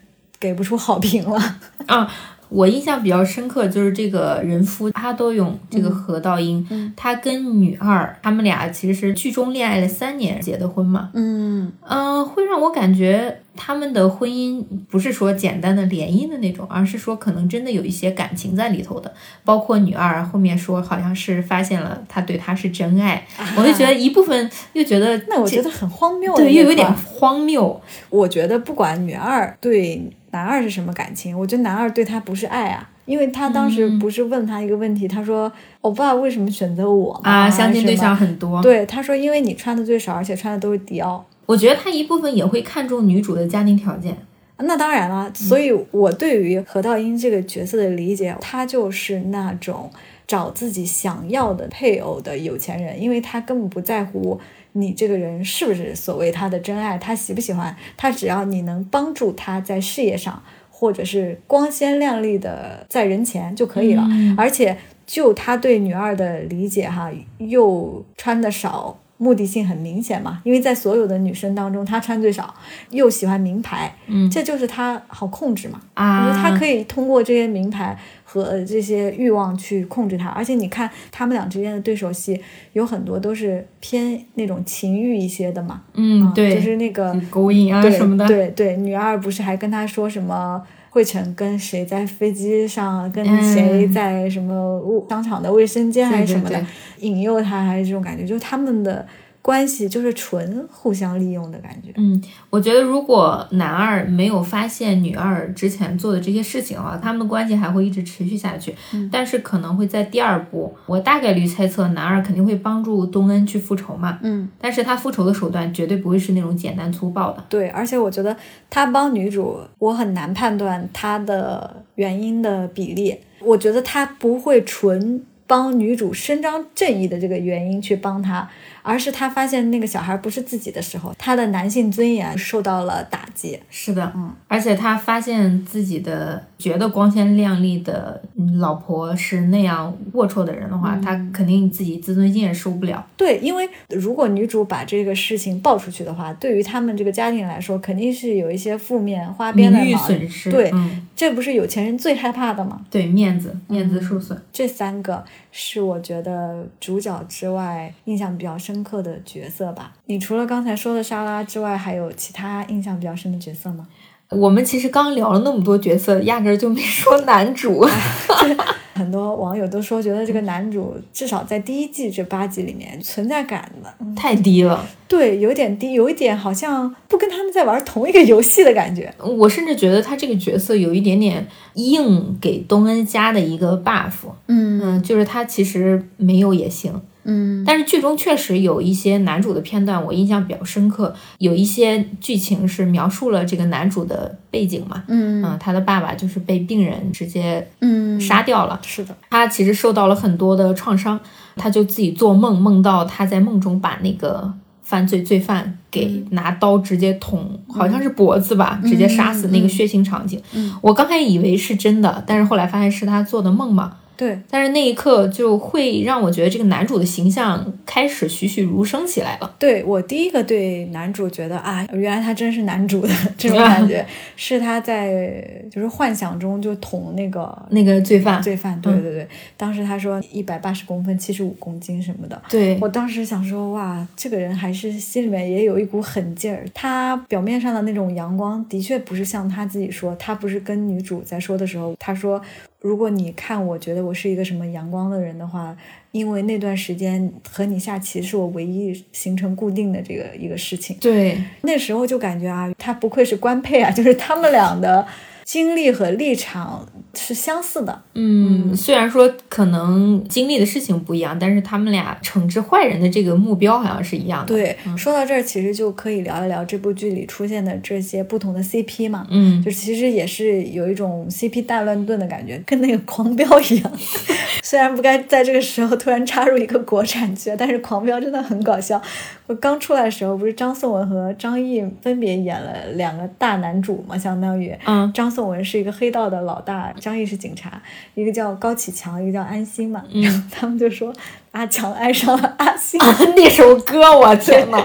[0.40, 1.38] 给不出好评了
[1.86, 2.10] 啊。
[2.48, 11.10] 我印象比较深刻就是这个人夫阿多勇这个何道英，他跟女二他们俩其实是剧中恋爱了三年结的婚嘛。
[11.14, 13.40] 嗯嗯，会让我感觉。
[13.60, 19.12] 他们的婚姻不是说简单的联姻的那种，而是说可能真的有一些感情在里头的。
[19.44, 23.26] 包括女二后面说好像是发现了他对她是真爱，
[23.58, 27.80] 我就觉得一部分又觉得那我觉得很荒谬，对，又有点荒谬。
[28.10, 37.48] 我觉得不管女二对男二是什么感情，我觉得男二对他不是爱啊，因为他当时不是问他一个问题，他说欧巴为什么选择我啊？
[37.48, 41.24] 相亲对象很多，对，他说因为你穿的最少，而且穿的都是迪奥。
[41.46, 44.14] 我觉得他一部分也会看重女主的家庭条件，
[44.58, 45.32] 那当然了。
[45.32, 49.90] 所以我对于何道英这个角色的理解，他就是那种
[50.26, 54.38] 找自己想要的配偶的有钱人，因为他根本不在乎
[54.80, 64.06] 你这个人是不是所谓他的真爱，他喜不喜欢他，只要你能帮助他在事业上，或者是光鲜亮丽的在人前就可以了。
[64.36, 68.98] 而且就他对女二的理解，哈，又穿的少。
[69.20, 72.54] 目的性很明显嘛，因为在所有的女生当中，她穿最少，
[72.90, 77.98] 又喜欢名牌，嗯，这就是她好控制嘛，啊，她可以通过这些名牌
[78.30, 80.28] 和这些欲望去控制他。
[80.28, 82.38] 而且你看他们俩之间的对手戏，
[82.74, 90.62] 有很多都是偏那种情欲一些的嘛，嗯，对，就是那个勾引啊什么的，对对，女二不是还跟他说什么？
[90.90, 96.66] 惠成跟谁在飞机上，跟谁在什么物商场的卫生间还是什么的，
[97.00, 99.06] 引诱他还是这种感觉，就是他们的。
[99.48, 101.90] 关系就是纯互相利用的感觉。
[101.96, 108.74] 嗯，我觉得如果男二没有发现女二之前做的这些事情的话，他们的关系还会一直持续下去。
[108.92, 114.18] 嗯，但是可能会在第二部，我大概率猜测男二肯定会帮助东恩去复仇嘛。
[114.22, 117.42] 嗯，但是他复仇的手段绝对不会是那种简单粗暴的。
[117.48, 118.36] 对，而且我觉得
[118.68, 123.16] 他帮女主，我很难判断他的原因的比例。
[123.40, 128.46] 我觉得他不会纯帮女主伸张正义的这个原因去帮他。
[128.82, 133.58] 而是他发现那个小孩不是自己的时候，他的男性尊严受到了打击。
[133.68, 138.22] 是的，嗯，而且他发现自己的觉得光鲜亮丽的
[138.58, 143.04] 老婆是那样龌龊的人的话，他肯定自己自尊心也受不了。
[143.16, 150.50] 对，因为如果女主把这个事情爆出去的话，对于他们这个家庭来说，肯定是有一些负面花边的损失。
[150.50, 152.80] 对，嗯，这不是有钱人最害怕的吗？
[152.90, 154.40] 对，面子，面子受损。
[154.52, 158.67] 这三个是我觉得主角之外印象比较深。
[158.68, 163.88] 深刻的角色吧，你除了刚才说的莎拉之外，还有其他印象比较深的角色吗？
[164.28, 167.82] 我们其实刚聊了那么多角色，压根儿就没说男主。
[168.92, 174.84] 很多网友都说，觉得这个男主至少在第一季这八集里面存在感的太低了。
[175.06, 179.10] 对，有点低，有一点好像不跟他们在玩同一个游戏的感觉。
[179.18, 184.12] 我甚至觉得他这个角色有一点点硬给东恩加的一个 buff。
[184.48, 187.00] 嗯嗯，就是他其实没有也行。
[187.24, 191.14] 嗯，但是剧中确实有一些男主的片段，我印象比较深刻。
[191.38, 198.80] 有一些剧情是描述了这个男主的背景嘛，嗯嗯，他的爸爸就是被病人直接嗯杀掉了。
[198.84, 201.20] 是的，他其实受到了很多的创伤，
[201.56, 204.52] 他就自己做梦，梦到他在梦中把那个
[204.82, 210.40] 犯罪罪犯给拿刀直接捅，好像是脖子吧，直接杀死那个血腥场景。
[210.80, 213.96] 我刚开始以为是真的，但是后来发现是他做的梦嘛。
[214.18, 219.54] 对，但是那一刻就会让我觉得这个男主的形象开始栩栩如生起来了。
[219.60, 224.04] 对我第一个对男主觉得啊，原来他真是男主的这种感觉，
[224.34, 229.28] 是他在就是幻想中就捅那个 那个罪犯，罪犯，对对对。
[229.56, 232.42] 当时他说一百八十公分，七十五公斤什么的。
[232.50, 236.66] 对我当时想说，哇，这个人还是心里面也有一股狠劲儿。
[236.74, 242.42] 他表面上的那种阳光，的确不是像他自己说，他不是跟女主在说的时候，他说。
[242.80, 245.76] 如果你看我觉得我是一个什么阳光的人的话，
[246.12, 250.96] 因为那段时间和你下棋是我唯一形成固定的这个一个事情。
[251.00, 255.04] 对，那时候就感觉啊，他不愧是官配啊，就是他们俩的
[255.48, 258.02] 经历和立场是相似的。
[258.12, 264.54] 嗯，虽然说可能经历的事情不一样，但是他们俩惩治坏人的这个目标好像是一样的。
[264.54, 269.26] 对，说到这儿，其实就可以聊一聊这部剧里出现的这些不同的 CP 嘛。
[269.30, 273.92] 嗯，就其实也是有一种 CP 大乱炖的感觉，跟那个狂飙一样。
[274.62, 279.00] 虽然不该在这个时候突然插入一个国产剧，但是狂飙真的很搞笑。
[279.48, 287.80] 我刚出来的时候，不是张颂文和张译分别演了两个大男主嘛，相当于，嗯，张颂文是一个黑道的老大，张译是警察，
[288.14, 291.10] 一个叫高启强，一个叫安心嘛，然后，他们就说
[291.52, 293.00] 阿强爱上了阿信，
[293.34, 294.84] 那首歌，我天呐，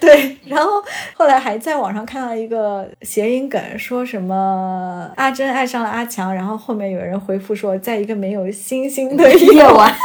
[0.00, 0.82] 对，然后
[1.14, 9.94] 后来还在网上看到一个谐音梗，说什么阿珍爱上了阿强，然后后面有人回复说，在一个没有星星的夜晚。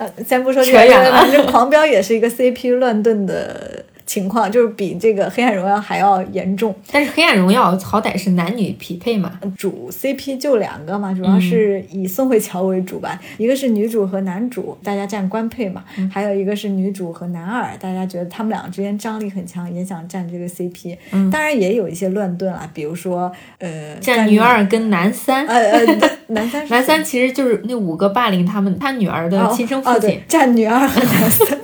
[0.00, 3.84] 呃，先不说这个，反正《狂飙》也是一个 CP 乱炖的。
[4.10, 20.96] 情况就是比这个《黑暗荣耀》还要严重，但是《黑暗荣耀》好歹是男女匹配嘛，主 CP 就两个嘛，主要是以宋慧乔为主吧，一个是女主和男主，大家占官配嘛，还有一个是女主和男二，大家觉得他们两个之间张力很强，也想占这个 CP。
[21.12, 31.56] 嗯，当然也有一些乱炖啊，比如说呃，占女二跟男三，呃呃，男三男三其实就是那五个霸凌他们他女儿的亲生父亲，占女二和男三。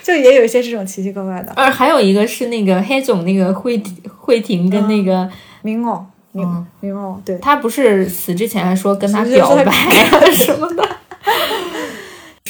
[0.04, 3.82] 就也有一些这种奇奇怪怪的，呃，还有一个是那个黑总那个慧
[4.18, 5.28] 慧婷跟那个
[5.62, 7.36] 明偶明明偶，对。
[7.38, 9.72] 他不是死之前还说跟他表白
[10.32, 10.88] 什么的。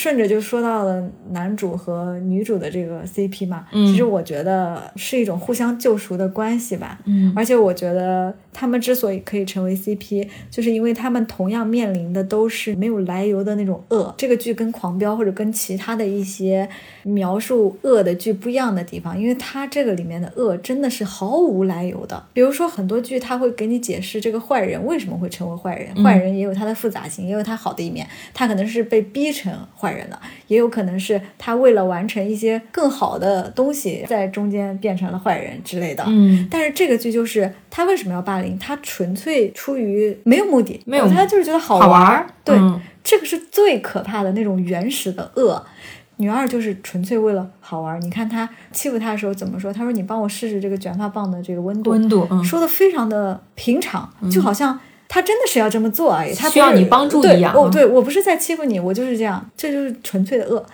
[0.01, 6.99] 顺着就说到了男主和女主的这个 CP 嘛，其实我觉得是一种互相救赎的关系吧。
[7.05, 14.15] 嗯，而且我觉得他们之所以可以成为 CP，就是因为他们同样面临的都是没有来由的那种恶。
[14.17, 16.67] 这个剧跟《狂飙》或者跟其他的一些
[17.03, 22.25] 描述恶的剧不一样的地方，因为它这个里面的恶真的是毫无来由的。
[22.33, 29.90] 比如说很多剧他会给你解释这个坏人为什么会成为坏人，坏人也有他的复杂性，也有他好的一面，他可能是被逼成坏。
[29.91, 36.05] 人的，也有可能是他为了完成一些更好的东西，在中间变成了坏人之类的。
[36.07, 38.59] 嗯，但是这个剧就是他为什么要霸凌？
[38.59, 42.27] 他纯粹出于没有目的，没有，他就是觉得好玩。
[42.45, 42.57] 对，
[43.03, 45.65] 这个是最可怕的那种原始的恶。
[46.17, 47.99] 女二就是纯粹为了好玩。
[48.03, 49.73] 你看他欺负他的时候怎么说？
[49.73, 54.79] 他说：“你帮我试试这个卷发棒的这个温度。”温度，说的非常的平常，就好像。
[55.13, 57.53] 他真的是要这么做而已，他需要你帮助一样。
[57.53, 60.65] 哦，对我不是在欺负你，我就是这样，这就是纯粹的恶。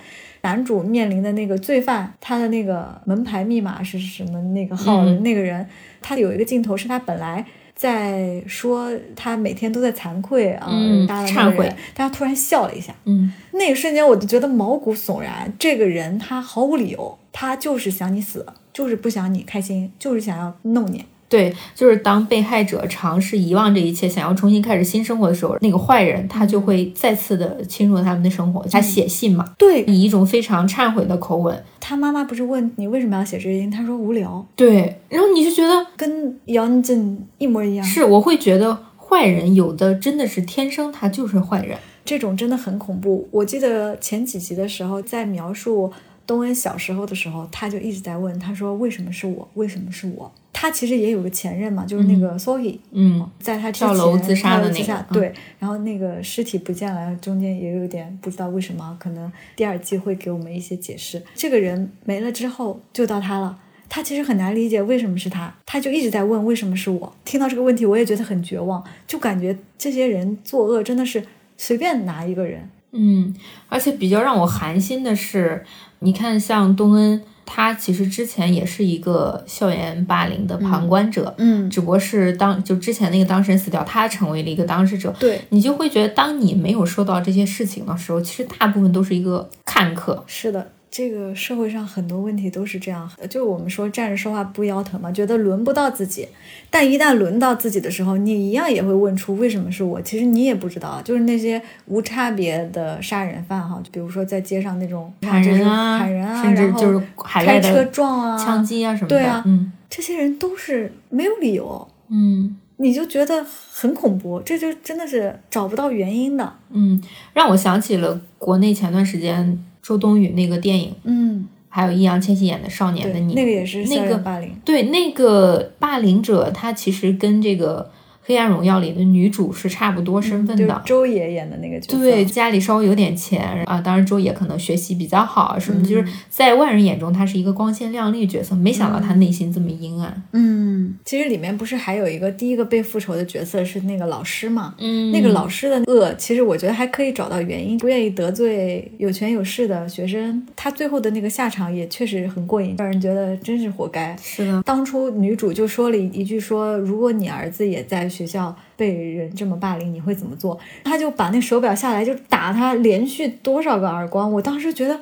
[0.43, 4.41] 男主面临的那个罪犯，他的那个门牌密码是什么？
[4.53, 5.67] 那个号的那个人，
[6.03, 7.45] 他有一个镜头是他本来
[7.75, 10.69] 在说他每天都在惭愧啊，
[11.09, 15.51] 忏悔，但他突然笑了一下，嗯，那一瞬间我就觉得毛骨悚然。
[15.59, 21.05] 这个人他毫无理由，他就是想你死，就是不想你开心，就是想要弄你。
[21.29, 28.65] 对，就是当被害者尝试遗忘这一切，想要重新开始新生活的时候，那个坏人他就会再次的侵入他们的生活。
[28.71, 31.61] 他写信嘛，对，以一种非常忏悔的口吻。
[31.81, 34.47] 他妈妈不是问你为什么要写这些信，他说无聊。
[34.55, 37.85] 对，然后你就觉得跟杨震一模一样。
[37.85, 43.29] 是，我会觉得坏人有的真的是天生他就是坏人，这种真的很恐怖。
[43.33, 45.93] 我记得前几集的时候在描述。
[46.27, 49.49] 东恩小时候的时候，他就一直在问，他说：“为什么是我？
[49.55, 61.23] 为什么是我？”他其实也有个前任嘛，就是那个 Sohi，嗯，在他之前跳楼自杀的那个，对，然后那个尸体不见了，中间也有点不知道为什么，可能第二季会给我们一些解释。
[61.35, 63.59] 这个人没了之后，就到他了，
[63.89, 67.15] 他其实很难理解为什么是他，他就一直在问为什么是我。
[67.27, 71.23] 听到这个问题，我也觉得很绝望，就感觉这些人作恶真的是
[71.59, 72.71] 随便拿一个人。
[72.97, 73.35] 嗯，
[73.69, 75.65] 而且比较让我寒心的是，
[75.99, 90.73] 你看，像东恩，他其实之前也是一个校园霸凌的旁观者，嗯，只不过是当就之前那个当事人死掉，他成为了一个当事者，对你就会觉得，当你没有受到这些事情的时候，其实大部分都是一个看客，是的。
[90.91, 96.27] 这个社会上很多问题都是这样，就我们说站着说话不腰疼嘛，觉得轮不到自己，
[96.71, 100.01] 但一旦轮到自己的时候，你一样也会问出为什么是我。
[100.01, 117.03] 其实你也不知道，就是那些无差别的杀人犯哈，就比如说在街上那种砍人啊、砍人啊，甚至就是开车撞啊、枪击啊什么的，对啊，嗯，这些人都是没有理由，嗯，你就觉得很恐怖，这就真的是找不到原因的，嗯，
[117.35, 119.63] 让我想起了国内前段时间。
[119.87, 124.51] 周冬雨那个电影，嗯，还有易烊千玺演的《少年的你》，那个也是那个霸凌。
[124.65, 127.89] 对，那个霸凌者他其实跟这个
[128.27, 130.83] 黑暗荣耀》里的女主是差不多身份的。
[130.85, 140.23] 周也演的那个角色，对，家里稍微有点钱啊，当然周也可能学习比较好什么，就是在外人眼中她是一个光鲜亮丽角色，没想到她内心这么阴暗。
[140.33, 144.75] 嗯，其实里面不是还有一个第一个被复仇的角色是那个老师嘛？
[144.79, 154.17] 嗯，那个老师的恶，其实我觉得还可以找到原因，不愿意得罪有权有势的学生，他最后的那个下场也确实很过瘾，让人觉得真是活该。
[154.21, 160.59] 是的，当初女主就说了一句说，如果你儿子也在学校被人这么霸凌，你会怎么做？
[160.85, 164.99] 他就把那手表下来就打他，连续多少个耳光，我当时觉得。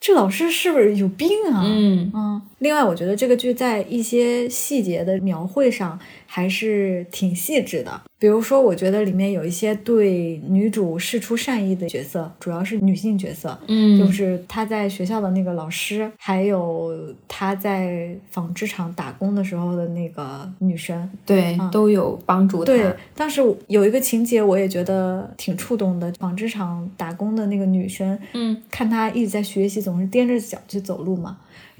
[0.00, 1.62] 这老师是不是有病啊？
[1.64, 2.42] 嗯嗯。
[2.64, 8.00] 另外，我觉得这个剧在一些细节的描绘上还是挺细致的。
[8.18, 22.72] 比如说，我觉得里面有一些对女主示出善意的角色，主要是女性角色，嗯，就是她在学校的那个老师，还有她在纺织厂打工的时候的那个女生，对，都有帮助她。
[22.72, 26.10] 对，当时有一个情节，我也觉得挺触动的。
[26.18, 31.36] 纺织厂打工的那个女生，嗯，看她一直在学习，总是踮着脚去走路嘛，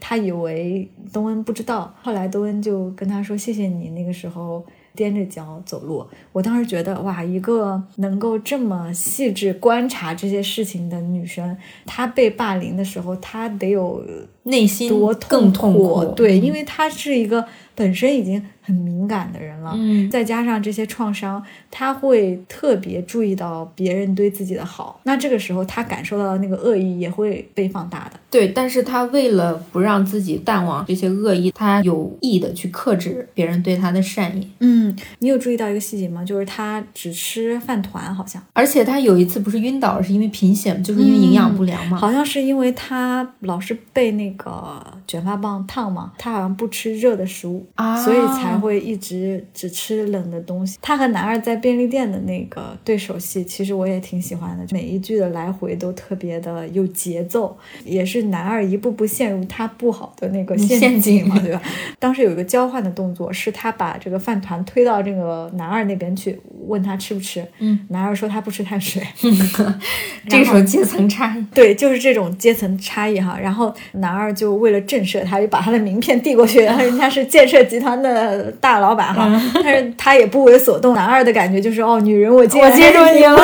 [0.06, 4.62] 她以为东恩不知道，后来东恩就跟他说：“谢谢你那个时候。”
[4.96, 14.00] 踮着脚走路，我当时觉得哇，一个能够这么细致观察这些事情的女生，她被霸凌的时候，她得有
[14.44, 16.04] 内心多更痛苦。
[16.14, 17.44] 对，因为她是一个
[17.74, 25.00] 本身已经很敏感的人了，嗯，再加上这些创伤，他会特别注意到别人对自己的好。
[25.04, 28.20] 那这个时候，他感受到的那个恶意也会被放大的。
[28.30, 34.46] 对，但是他为了不让自己淡忘这些恶意，他有意的去克制别人对他的善意。
[34.60, 34.74] 嗯。
[34.74, 36.24] 嗯，你有注意到一个细节吗？
[36.24, 38.42] 就是他只吃饭团，好像。
[38.52, 41.96] 而且他有一次不是晕倒了，是因为贫血，就是因为营养不良嘛。
[41.96, 50.78] 好像是因为他老是被那个卷发棒烫嘛，他好像不吃热的食物啊，所以才会一直只吃冷的东西。
[50.80, 61.60] 他和男二在便利店的那个对手戏，其实我也挺喜欢的，每一句的来回都特别的有节奏，也是男二一步步陷入他不好的那个陷阱嘛， 对吧？
[61.98, 64.54] 当时有一个交换的动作，是他把这个饭团。
[64.64, 67.46] 推到这个男二那边去，问他吃不吃。
[67.58, 69.02] 嗯，男二说他不吃碳水。
[70.26, 73.38] 这个时候阶层差异，对，就是这种阶层差异哈。
[73.38, 80.94] 然后男二就为了震慑他，就把他的名片递过去，然后人家是建设集团的大老板哈，但是他也不为所动。
[80.94, 83.36] 男二的感觉就是哦，女人我竟然接住你了，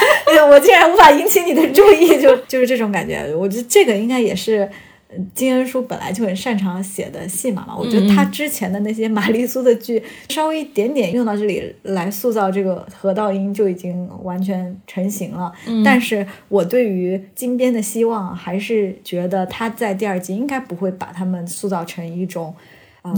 [0.48, 3.34] 我竟然无法引起你的注意， 就就是这种感觉。
[3.36, 4.68] 我觉得这个应该也是。
[5.34, 15.50] 金恩淑本来就很擅长写的戏码嘛，我觉得他之前的那些玛丽苏的剧，稍微一点点用到这里来塑造这个何道英就已经完全成型了。
[15.82, 22.54] 但是我对于金边的希望，还是觉得他在第二季应该不会把他们塑造成一种。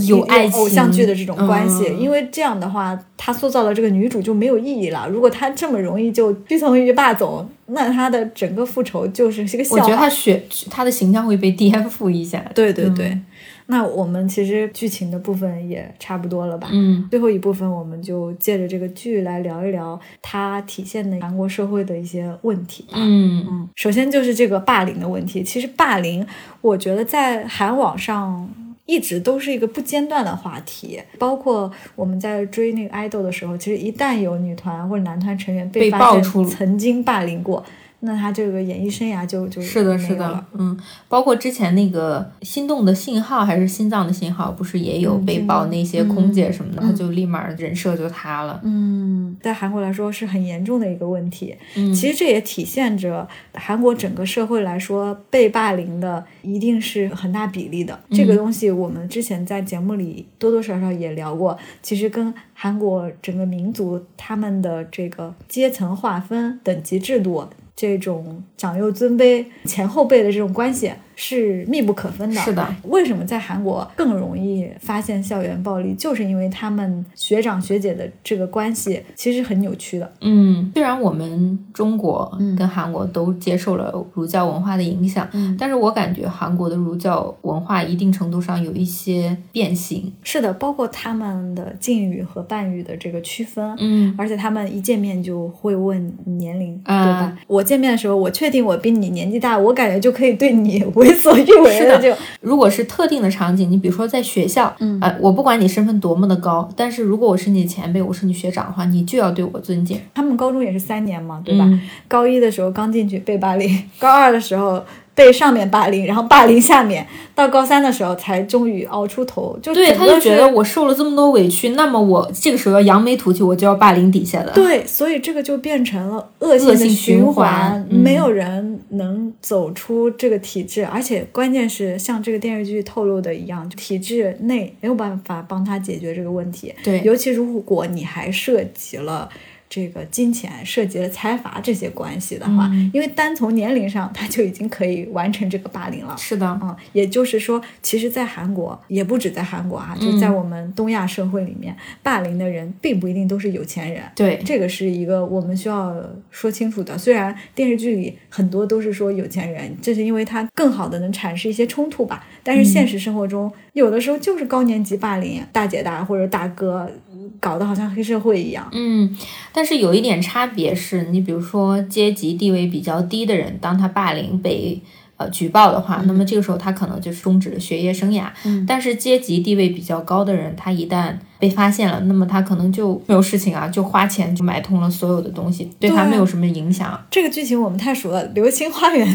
[0.06, 5.08] 有爱情偶像剧的这种关系，因为这样的话，他塑造了这个女主就没有意义了。
[5.08, 9.82] 如果他这么容易就屈从于霸总，那他的整个复仇就是一个笑话。
[9.82, 12.44] 我觉得他选他的形象会被 颠覆一下。
[12.54, 13.18] 对对对，
[13.66, 16.68] 那我们其实剧情的部分也差不多了吧？
[16.72, 22.94] 嗯，最后一部分我们就借着这个剧来聊一聊它体现的韩国社会的一些问题吧。
[22.96, 25.42] 嗯嗯，首先就是这个霸凌的问题。
[25.42, 26.26] 其实霸凌，
[26.60, 28.48] 我觉得在韩网上。
[28.91, 37.64] 一直都是一个不间断的话题，包括我们在追那个爱豆的时候，其实一旦有女团或者男团成员被爆出曾经霸凌过。
[38.03, 40.74] 那他这个演艺生涯就就是的，是的，嗯，
[41.09, 48.59] 包括之前那个心动的信号还是心脏的信号，不是也有被曝那些空姐什么的，他就立马人设就塌了。
[48.64, 51.55] 嗯，在韩国来说是很严重的一个问题。
[51.76, 57.98] 嗯，其实这也体现着韩国整个社会来说被霸凌的一定是很大比例的。
[58.11, 67.46] 这个东西我们之前在节目里多多少少也聊过，其实跟韩国整个民族他们的这个阶层划分、等级制度。
[67.80, 70.92] 这种长幼尊卑、前后辈的这种关系。
[71.22, 72.40] 是密不可分的。
[72.40, 75.92] 是的，为什么在韩国更容易发现校园暴力？
[75.94, 80.10] 就是因为他们学长学姐的这个关系其实很扭曲的。
[80.22, 90.10] 嗯，虽然我们中国跟韩国都接受了儒教文化的影响，但是我感觉韩国的儒教文化一定程度上有一些变形。
[90.22, 93.76] 是的，包括他们的敬语和伴语的这个区分。
[93.78, 97.36] 嗯，而且他们一见面就会问年龄，对吧？
[97.46, 101.09] 我见面的时候，我确定我比你年纪大，我感觉就可以对你 为。
[101.11, 110.00] 为所欲为的就，如果是特定的场景，你比如说在学校，嗯，呃，我不管你身份多么的高，但是如果我是你前辈，我是你学长的话，你就要对我尊敬。
[110.14, 111.68] 他们高中也是三年嘛，对吧？
[112.08, 114.82] 高一的时候刚进去背巴黎，高二的时候
[115.14, 119.58] 被上面霸凌，然后霸凌下面，到高三的时候才终于熬出头。
[119.61, 124.52] 就对，他就觉得我受了这么多委屈，那么我这个时候要扬眉吐气，我就要霸凌底下的。
[124.52, 130.86] 对，所以这个就变成了恶性循环，没有人能走出这个体制。
[130.86, 136.72] 而且关键是像这个电视剧透露的一样，体制内没有办法帮他解决这个问题。
[136.82, 139.28] 对，尤其如果你还涉及了。
[139.70, 146.16] 这个金钱涉及了财阀这些关系的话，因为单从年龄上他就已经可以完成这个霸凌了。
[146.18, 154.02] 是的，嗯，也就是说，其实，在韩国也不止在韩国啊，就在我们东亚社会里面，霸凌的人并不一定都是有钱人。
[154.16, 155.94] 对，这个是一个我们需要
[156.32, 156.98] 说清楚的。
[156.98, 162.26] 虽然电视剧里很多都是说有钱人，这是因为他更好的能阐释一些冲突吧。
[162.42, 166.90] 但是现实生活中，有的时候就是高年级霸凌大姐大或者大哥。
[167.38, 168.68] 搞得好像黑社会一样。
[168.72, 169.16] 嗯，
[169.52, 174.80] 但是有一点差别是，你比如说阶级地位比较低的人，当他霸凌被
[175.16, 178.24] 呃举报的话，那么这个时候他可能就是终止了学业生涯。
[178.44, 186.98] 嗯，但是阶级地位比较高的人，他一旦被发现了，那么他可能就没有事情啊，就花钱就买通了所有的东西，对他没有什么影响。
[187.10, 189.06] 这个剧情我们太熟了，《流星花园》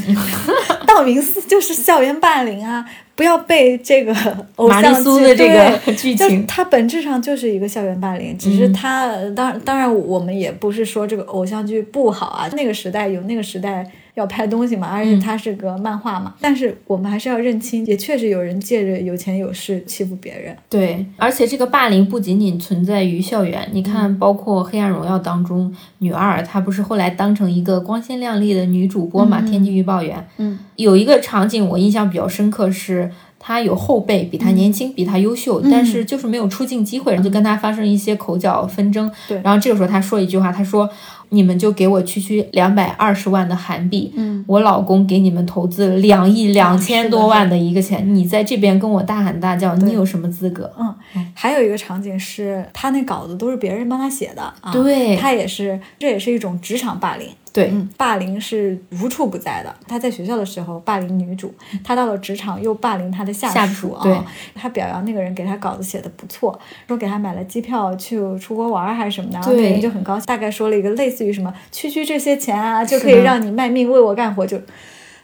[0.86, 2.86] 道明寺就是校园霸凌啊。
[3.16, 4.14] 不要被这个
[4.58, 20.56] 偶像剧的这个 剧情，它本质上就是一个校园霸凌，只是它当当然我们也不是说这个偶像剧不好啊，那个时代有那个时代要拍东西嘛，而且它是个漫画嘛，但是我们还是要认清，也确实有人借着有钱有势欺负别人。
[20.70, 30.26] 对，而且这个霸凌不仅仅存在于校园，你看，包括《黑暗荣耀》当中，女二她不是后来当成一个光鲜亮丽的女主播嘛，天气预报员。
[30.38, 33.12] 嗯，有一个场景我印象比较深刻是。
[33.38, 39.12] 他有后辈比他年轻，比他优秀，但是就是没有出镜机会，然后就跟他发生一些口角纷争。
[39.28, 40.90] 对，然后这个时候他说一句话，他说
[41.30, 50.94] ：“你们就给我区区两百二十万的韩币，嗯，我老公给你们投资了两亿两千多万的一个钱，你在这边跟我大喊大叫，你有什么资格？”嗯，
[51.34, 57.28] 还有一个场景是他那稿子都是别人帮他写的，对他也是，这也是一种职场霸凌。
[57.56, 59.74] 对，霸凌是无处不在的。
[59.88, 61.54] 他在学校的时候霸凌女主，
[61.86, 64.04] 他到了职场又霸凌他的下属啊。
[64.04, 64.14] 对，
[64.54, 74.46] 他表扬那个人给他稿子写的不错，说给他买了机票去出国玩还是什么的，然后那人就很高兴，大概说了一个类似于什么“区区这些钱啊，就可以让你卖命为我干活”。
[74.46, 74.60] 就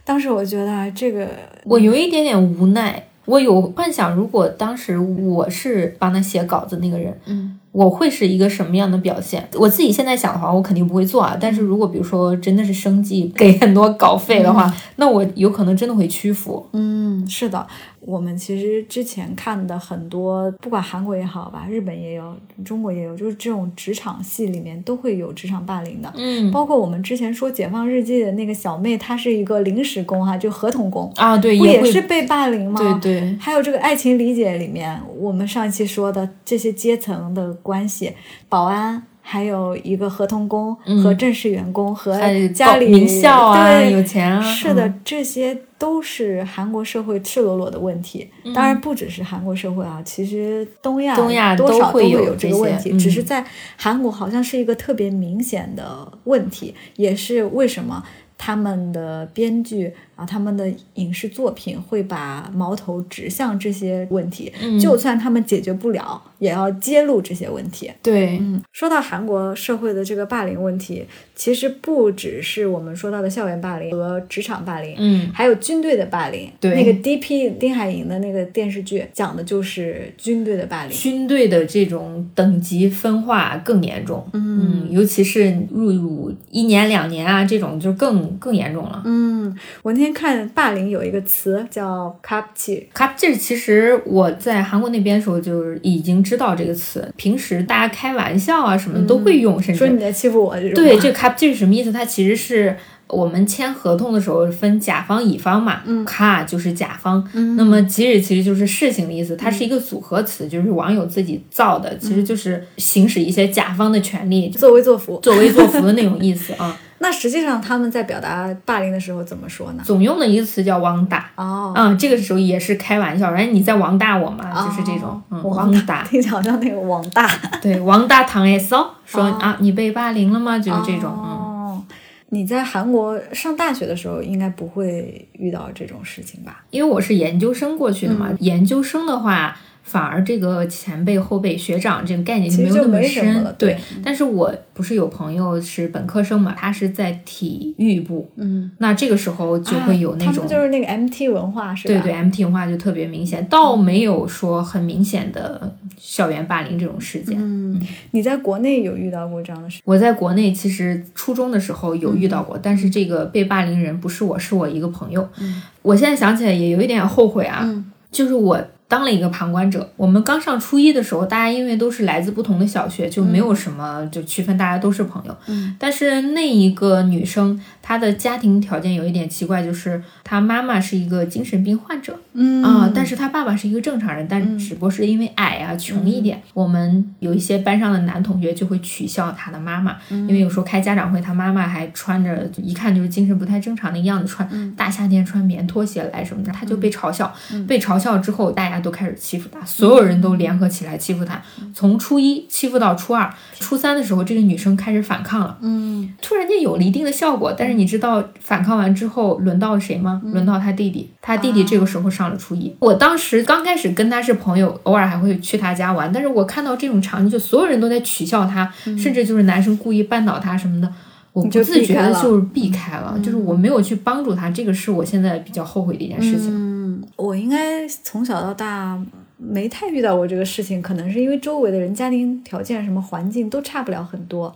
[0.05, 1.27] 当时我觉得这个，
[1.65, 3.03] 我有一点点无奈。
[3.25, 7.59] 我有幻想，如果当时我是帮他写稿子那个人，嗯。
[7.71, 9.47] 我会是一个什么样的表现？
[9.53, 11.37] 我自己现在想的话，我肯定不会做啊。
[11.39, 16.65] 但是如果比如说真的是生计给很多稿费的话，那我有可能真的会屈服。
[16.73, 17.65] 嗯，是的。
[18.01, 26.11] 我们其实之前看的很多，不管韩国也好吧，日本也有，中国也有，就是这种职场戏里面都会有职场霸凌的。
[26.15, 32.99] 嗯，包括我们之前说《解放日记》的那个小妹，她是一个临时工哈，就合同工啊，对，不也是被霸凌吗？
[32.99, 33.37] 对对。
[33.39, 38.13] 还有这个《爱情理解》里面，我们上一期说的这些阶层的关系，
[38.49, 39.03] 保安。
[39.23, 48.27] 还有一个合同工和正式员工和家里名校啊，有钱啊，是的，这些都是韩国社会赤裸裸的问题。
[48.55, 53.45] 当然不只是韩国社会啊，其实东亚东亚多少都会有这个问题，只是在
[53.77, 58.03] 韩国好像是一个特别明显的问题，也是为什么
[58.39, 60.25] 他们的编剧啊。
[60.25, 64.51] 他们的影视作品会把矛头指向这些问题，
[64.81, 67.91] 就算他们解决不了，也要揭露这些问题。
[68.03, 76.49] 对，嗯，说到韩国社会的这个霸凌问题，其实不只是我们说到的校园霸凌和职场霸凌，嗯，还有军队的霸凌。
[76.59, 77.49] 对，那个 D.P.
[77.51, 84.25] 丁海寅的那个电视剧讲的就是军队的霸凌，军队的这种等级分化更严重。
[84.33, 89.01] 嗯，尤其是入伍一年两年啊，这种就更更严重了。
[89.05, 90.11] 嗯，我那天。
[90.13, 100.73] 看霸凌有一个词叫 “kapchi”，kapchi 其实我在韩国那边的时候就已经知道这个词，平时大家开玩笑啊什么都会用，甚至说你在欺负我这种。
[100.73, 101.11] 对，这
[101.49, 101.91] 是什么意思？
[101.91, 102.77] 它其实是
[103.07, 107.21] 我们签合同的时候分甲方乙方嘛，嗯，ka 就是甲方，
[107.57, 116.79] 那么即日其实就是事情的意思，它是一个组合词，就是网友自己造的，其实就是行使一些甲方的权利，作威作福，作威作福的那种意思啊。
[117.03, 119.81] 那实际上他们在表达霸凌的时候怎么说呢？
[119.83, 127.27] 总用的一个词叫“王大”哦，嗯，这个时候也是开玩笑，然后你在王大我嘛，就是这种，嗯，王大，听起来好像那个王大，
[127.59, 128.75] 对，王大唐 S
[129.05, 130.59] 说啊，你被霸凌了吗？
[130.59, 131.83] 就是这种，嗯，
[132.29, 136.63] 你在韩国上大学的时候应该不会遇到这种事情吧？
[136.69, 139.57] 因为我是研究生过去的嘛，研究生的话。
[139.83, 143.55] 反而这个前辈、后辈、学长这个概念就没有那么深。
[143.57, 152.01] 对，但是我不是有朋友是本科生嘛，他是在体育部，嗯，那这个时候就会有那种，就是那个 MT 文化是吧？
[152.01, 157.35] 对对，MT 文化就特别明显，倒没有说很明显的校园霸凌这种事件。
[157.37, 159.81] 嗯，你在国内有遇到过这样的事？
[159.83, 165.27] 我在国内其实初中的时候有遇到过，但是这个被霸凌人不是我，是我一个朋友。
[165.39, 167.67] 嗯，我现在想起来也有一点后悔啊，
[168.11, 168.59] 就是我。
[168.91, 169.89] 当了一个旁观者。
[169.95, 175.37] 我们刚上初一的时候，大家因为都是来自不同的小学，就没有什么就区分，大家都是朋友。
[175.47, 175.73] 嗯。
[175.79, 182.19] 但是那一个女生，她的家庭条件有一点奇怪，就是她妈妈是一个精神病患者。
[182.33, 182.61] 嗯。
[182.61, 186.41] 啊，但是她爸爸是一个正常人，但只不过是因为矮啊，穷一点。
[186.53, 197.33] 我们有一些班上的男同学就会取笑她的妈妈，因为有时候开家长会，她妈妈还穿着一看就是精神不太正常的样子，穿大夏天穿棉拖鞋来什么的，她就被嘲笑。
[197.65, 198.80] 被嘲笑之后，大家。
[198.81, 201.41] 都开始欺负他，所有人都联合起来欺负他。
[201.73, 205.57] 从初一欺负到初二、初三的时候，这个女生开始反抗了。
[205.61, 207.53] 嗯，突然间有了一定的效果。
[207.57, 210.21] 但是你知道反抗完之后轮到谁吗？
[210.25, 211.09] 轮到他弟弟。
[211.21, 212.75] 他弟弟这个时候上了初一。
[212.79, 216.11] 我当时刚开始跟他是朋友，偶尔还会去他家玩。
[216.11, 220.91] 但是我看到这种场景，就所有人都在取笑他，甚至就是男生故意绊倒他什么的，
[221.33, 224.49] 我不自觉的就是避开了，就是我没有去帮助他。
[224.49, 226.80] 这个是我现在比较后悔的一件事情。
[227.15, 228.99] 我应该从小到大
[229.37, 234.55] 没太遇到过这个事情，可能是因为周围的人家庭条件、什么环境都差不了很多。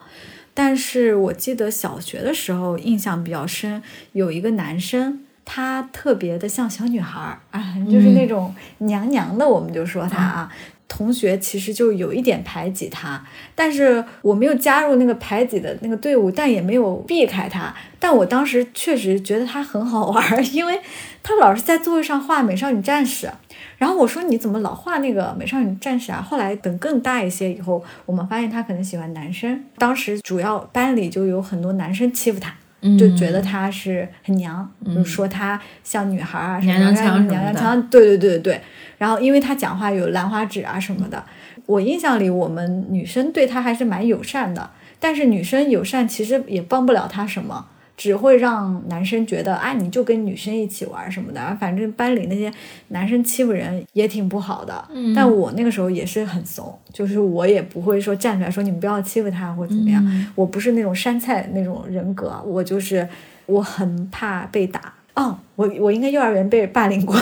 [0.54, 3.82] 但是我记得小学的时候印象比较深，
[4.14, 10.52] 有一个男生，他特别的像小女孩儿啊，就是那种娘娘的，我们就说他啊。
[10.88, 13.24] 同学其实就有一点排挤他，
[13.56, 17.74] 但是我没有加入那个排挤的那个队伍，但也没有避开他。
[18.00, 20.24] 但我当时确实觉得他很好玩，
[20.54, 20.80] 因为
[21.24, 23.30] 他老是在座位上画美少女战士。
[23.78, 26.22] 然后我说你怎么老画那个美少女战士啊？
[26.22, 29.64] 后来等更大一些以后，我们发现他可能喜欢男生。
[29.78, 32.54] 当时主要班里就有很多男生欺负他，
[32.98, 37.82] 就觉得他是很娘，就说他像女孩啊，娘娘腔娘娘腔。
[37.90, 38.62] 对对对对对。
[38.98, 41.24] 然后，因为他讲话有兰花指啊什么的，
[41.66, 44.70] 我印象里我们女生对他还是蛮友善的。
[45.00, 47.68] 但是女生友善其实也帮不了他什么，
[47.98, 51.58] 只会让男生觉得啊，你就跟女生一起玩什么的。
[51.60, 52.52] 反正班里那些
[52.88, 54.84] 男生欺负人也挺不好的。
[54.92, 55.14] 嗯。
[55.14, 60.32] 但我那个时候也是很怂，就是我也不会说站出来说你们不要欺负他或怎么样。
[60.34, 63.08] 我不是那种山菜那种人格，我就是
[63.46, 64.94] 我很怕被打。
[65.16, 67.16] 哦，我我应该幼儿园被霸凌过，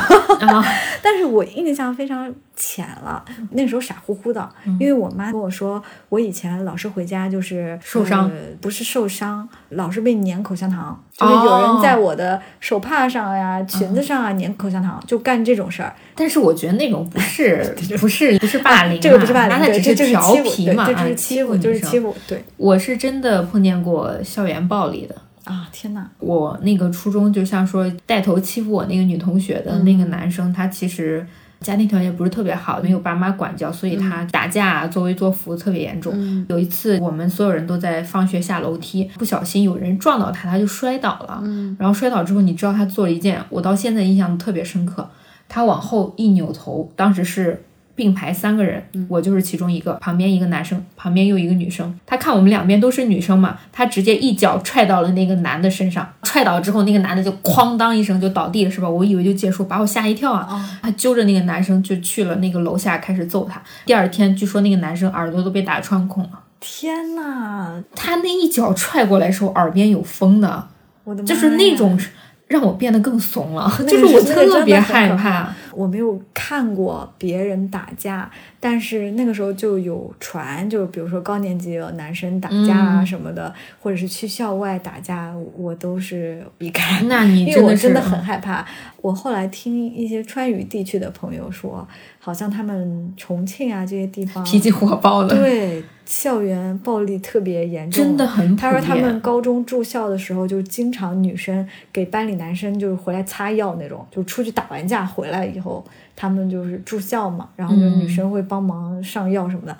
[1.02, 3.24] 但是我印象非常浅了。
[3.52, 15.94] 那时候傻乎乎的，因为我妈跟我说，我以前老是回家就是受伤，不是受伤，老是被粘口香糖，就是有人在我的手帕上呀、裙子上啊粘口香糖，就干这种事儿。
[16.16, 22.16] 但是我觉得那种不是 不是不是霸凌，这个不是霸凌，这只是调皮嘛，就是欺负，就是欺负。
[22.28, 25.16] 对，我是真的碰见过校园暴力的。
[25.46, 26.10] 啊天哪！
[26.20, 31.26] 我那个初中就像说带头欺负我那个女同学的那个男生，他其实
[31.60, 36.46] 家庭条件不是特别好，没有爸妈管教，所以他打架作威作福特别严重。
[36.48, 41.44] 有一次我们所有人都在放学下楼梯，不小心有人撞到他，他就摔倒了。
[41.78, 45.10] 然后摔倒之后，你知道他做了一件我到现在印象特别深刻，
[45.50, 47.66] 他往后一扭头，当时是。
[47.96, 51.94] 并排三个人，我就是其中一个，旁边一个男生，旁边又一个女生。
[52.06, 56.08] 他看我们两边都是女生嘛，他直接一脚踹到了那个男的身上。
[56.24, 58.90] 踹倒之后，那个男的就哐当一声就倒地了，是吧？
[58.90, 60.80] 我以为就结束，把我吓一跳啊！
[60.82, 63.62] 他揪着那个男生就去了那个楼下开始揍他。
[63.86, 66.40] 第二天，据说那个男生耳朵都被打穿孔了。
[66.60, 70.68] 天呐，他那一脚踹过来时候，耳边有风的，
[71.04, 72.00] 我的就是那种。
[72.48, 75.52] 让我变得更怂了，就是我特别害怕。
[75.76, 87.02] 我没有看过别人打架，但是那个时候就有传，就比如说高年级的男生打架啊什么的，或者是去校外打架，我都是避开。
[87.04, 88.66] 那你因为我真的很害怕。
[89.02, 91.86] 我后来听一些川渝地区的朋友说，
[92.24, 95.84] 好像他们重庆啊这些地方脾气火爆的，对。
[96.06, 98.56] 校园暴力特别严重，真的很。
[98.58, 109.76] 他说他们高中住校的时候，就经常女生给班里男生就是回来擦药那种，就出去打完架回来以后，他们就是住校嘛，然后就女生会帮忙上药什么的。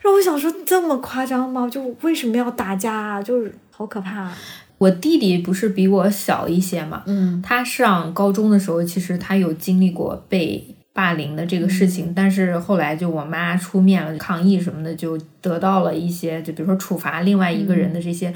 [0.00, 1.68] 让我想说这么夸张吗？
[1.68, 3.20] 就为什么要打架啊？
[3.20, 4.30] 就是好可怕。
[4.78, 10.64] 我弟弟不是比我小一些嘛，嗯，他上高中的时候，其实他有经历过被。
[10.94, 18.32] 霸凌的这个事情，但是后来就我妈出面了抗议什么的，就得到了一些，就比如说处罚另外一个人的这些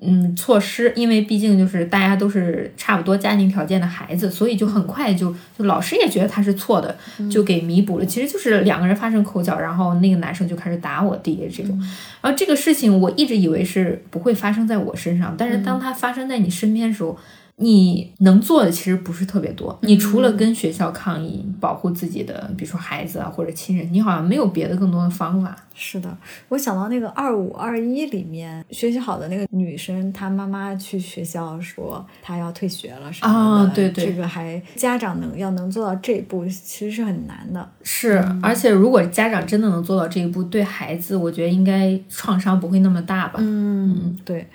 [0.00, 6.96] 嗯措施，因为毕竟就是大家都是差不多家庭条件的孩子，所以就很快就就老师也觉得他是错的，
[7.30, 8.06] 就给弥补了。
[8.06, 11.78] 其实就是两个人发生口角，然后那个男生就开始打我弟这种。
[12.22, 17.18] 然后这个事情我一直以为是不会发生在我身上，但是当他发生在你身边的时候。
[17.62, 25.54] 你能做的其实不是特别多，你除了跟学校抗议，保护自己的，比如说孩子啊或者亲人，你好像没有别的更多的方法。
[25.74, 26.16] 是的，
[26.48, 37.66] 我想到那个二五二一里面学习好的那个女生，她妈妈去学校说她要退学了什么的，对对，这个还家长能要能做到这一步，其实是很难的。
[37.82, 43.34] 是，而且如果家长真的能做到这一步，对孩子，我觉得应该创伤不会那么大吧？
[43.38, 44.46] 嗯，对。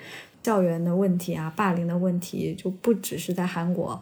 [0.46, 4.00] 校园的问题啊，霸凌的问题就不只是在韩国。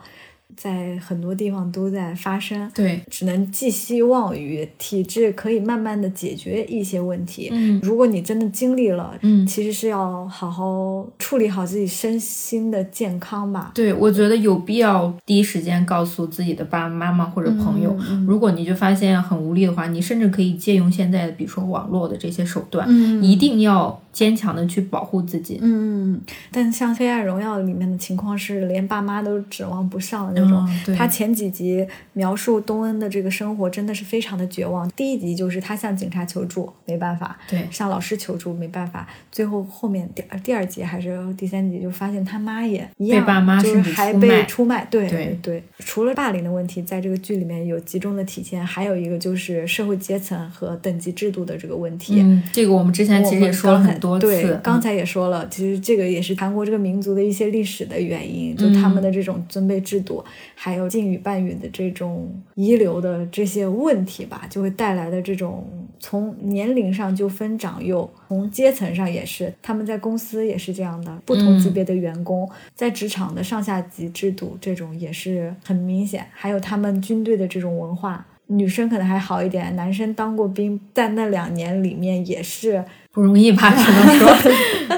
[0.57, 7.49] 在很多地方都在发生，对，只能寄希望于体制可以慢慢的解决一些问题。
[7.51, 13.73] 嗯，如果你真的经历了，嗯，其实是要好好处理好自己身心的健康吧。
[13.75, 17.97] 对，我觉得有必要第一时间告诉自己的爸爸妈妈或者朋友。
[18.25, 25.59] 如果你就发现很无力的话，你甚至可以借用现在比如说网络的这些手段，嗯，一定要坚强的去保护自己。
[25.61, 26.19] 嗯，
[26.51, 30.97] 但像《黑暗荣耀》里面的情况是，连爸妈都指望不上的那种。
[30.97, 34.89] 他前几集描述东恩的这个生活真的是非常的绝望。
[34.91, 39.07] 第一集就是他向警察求助，没办法；对，向老师求助，没办法。
[39.33, 44.87] 最后后面第第二集还是第三集，就发现他妈也一样，就是还被出卖。
[44.89, 45.63] 对对对。
[45.81, 52.21] 除了霸凌的问题，在这个剧里面有集中的体现，还有一个就是社会阶层和等级制度的这个问题。
[52.21, 60.25] 嗯，这个我们之前其实也说了很多次，刚才也说了，其实这个也是韩国这个民族的一些历史的原因，就他们的这种尊卑制度。
[60.55, 65.67] 还有敬语半语的这种遗留的这些问题吧，就会带来的这种
[66.01, 76.27] 从年龄上就分长幼，从阶层上也是，他们在公司也是这样的，不同级别的员工在职场的上下级制度这种也是很明显。
[76.33, 84.29] 还有他们军队的这种文化，女生可能还好一点，男生当过兵，在那两年里面也是不容易吧，只能说。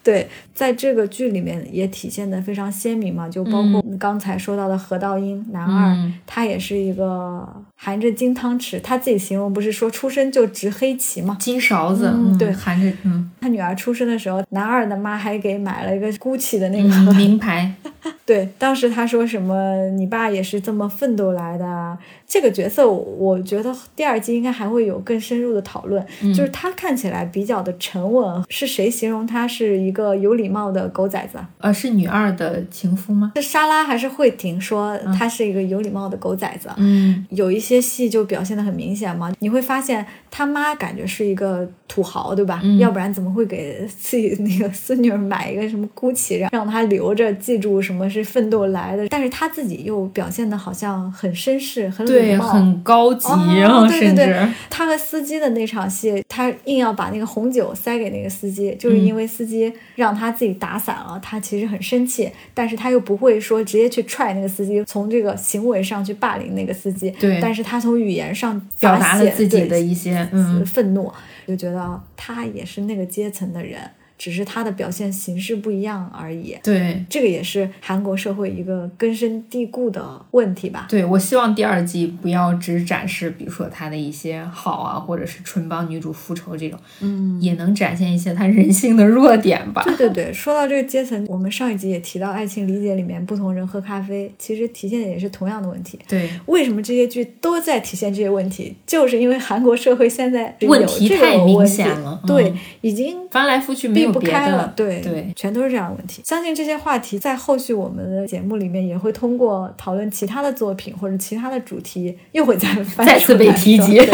[0.04, 7.48] 对，在这个剧里面也体现的非常鲜明嘛，就包括刚才说到的何道英男二，他也是一个
[7.86, 12.92] 含着金汤匙，他自己形容不是说出生就执黑旗吗，金勺子，对，含着。
[13.04, 17.72] 嗯，他女儿出生的时候，男二的妈还给买了一个 GUCCI 的那个名牌。
[18.26, 21.96] 对，当时他说什么，你爸也是这么奋斗来的。
[22.28, 26.04] 这个角色，我觉得第二季应该还会有更深入的讨论。
[26.34, 31.38] 就是他看起来比较的沉稳，是谁形容他是一个有礼貌的狗崽子？
[31.60, 33.32] 呃，是女二的情夫吗？
[33.36, 36.70] 是莎拉还是慧婷说他是一个有礼貌的狗崽子？
[36.78, 39.32] 嗯，有一些戏就表现的很明显嘛。
[39.40, 42.62] 你会发现他妈感觉是一个土豪，对吧？
[42.80, 49.08] 要不然怎么会给自己那个孙女儿买一个什么 GUCCI，让让她留着记住什么是奋斗来的？
[49.08, 52.06] 但是他自己又表现的好像很绅士，很。
[52.06, 53.28] 礼貌，很高级，
[53.60, 54.36] 然后甚至
[54.70, 71.12] 他和司机的那场戏，他硬要把那个红酒塞给那个司机，就是因为司机让他自己打伞了，他其实很生气，但是他又不会说直接去踹那个司机，从这个行为上去霸凌那个司机，对，但是他从语言上表达了自己的一些嗯愤怒，
[71.48, 73.80] 就觉得他也是那个阶层的人。
[74.18, 76.58] 只是他的表现形式不一样而已。
[76.64, 80.88] 对，这个也是韩国社会一个根深蒂固的问题吧。
[80.90, 89.84] 对，我希望第二季不要只展示，比如说他的一些好啊，或者是纯帮女主复仇这种，嗯，也能展现一些他人性的弱点吧。
[89.86, 96.00] 对对对，说到这个阶层，我们上一集也提到《爱情理解》里面不同人喝咖啡，其实体现的也是同样的问题。
[96.08, 98.74] 对，为什么这些剧都在体现这些问题？
[98.88, 104.05] 就是因为韩国社会现在问题太明显了，对，已经翻来覆去没。
[104.12, 106.22] 不开了，对对，全都是这样的问题。
[106.26, 112.68] 相信这些话题在后续我们的节目里面也会通过讨论其他的作品或者其他的主题，又会再
[113.06, 114.02] 再次被提及。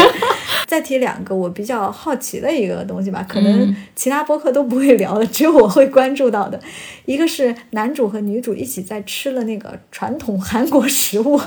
[0.66, 6.58] 再提两个我比较好奇的一个东西吧，可能其他播客都不会聊的，只有我会关注到的。
[7.04, 11.38] 一个是男主和女主一起在吃了那个传统韩国食物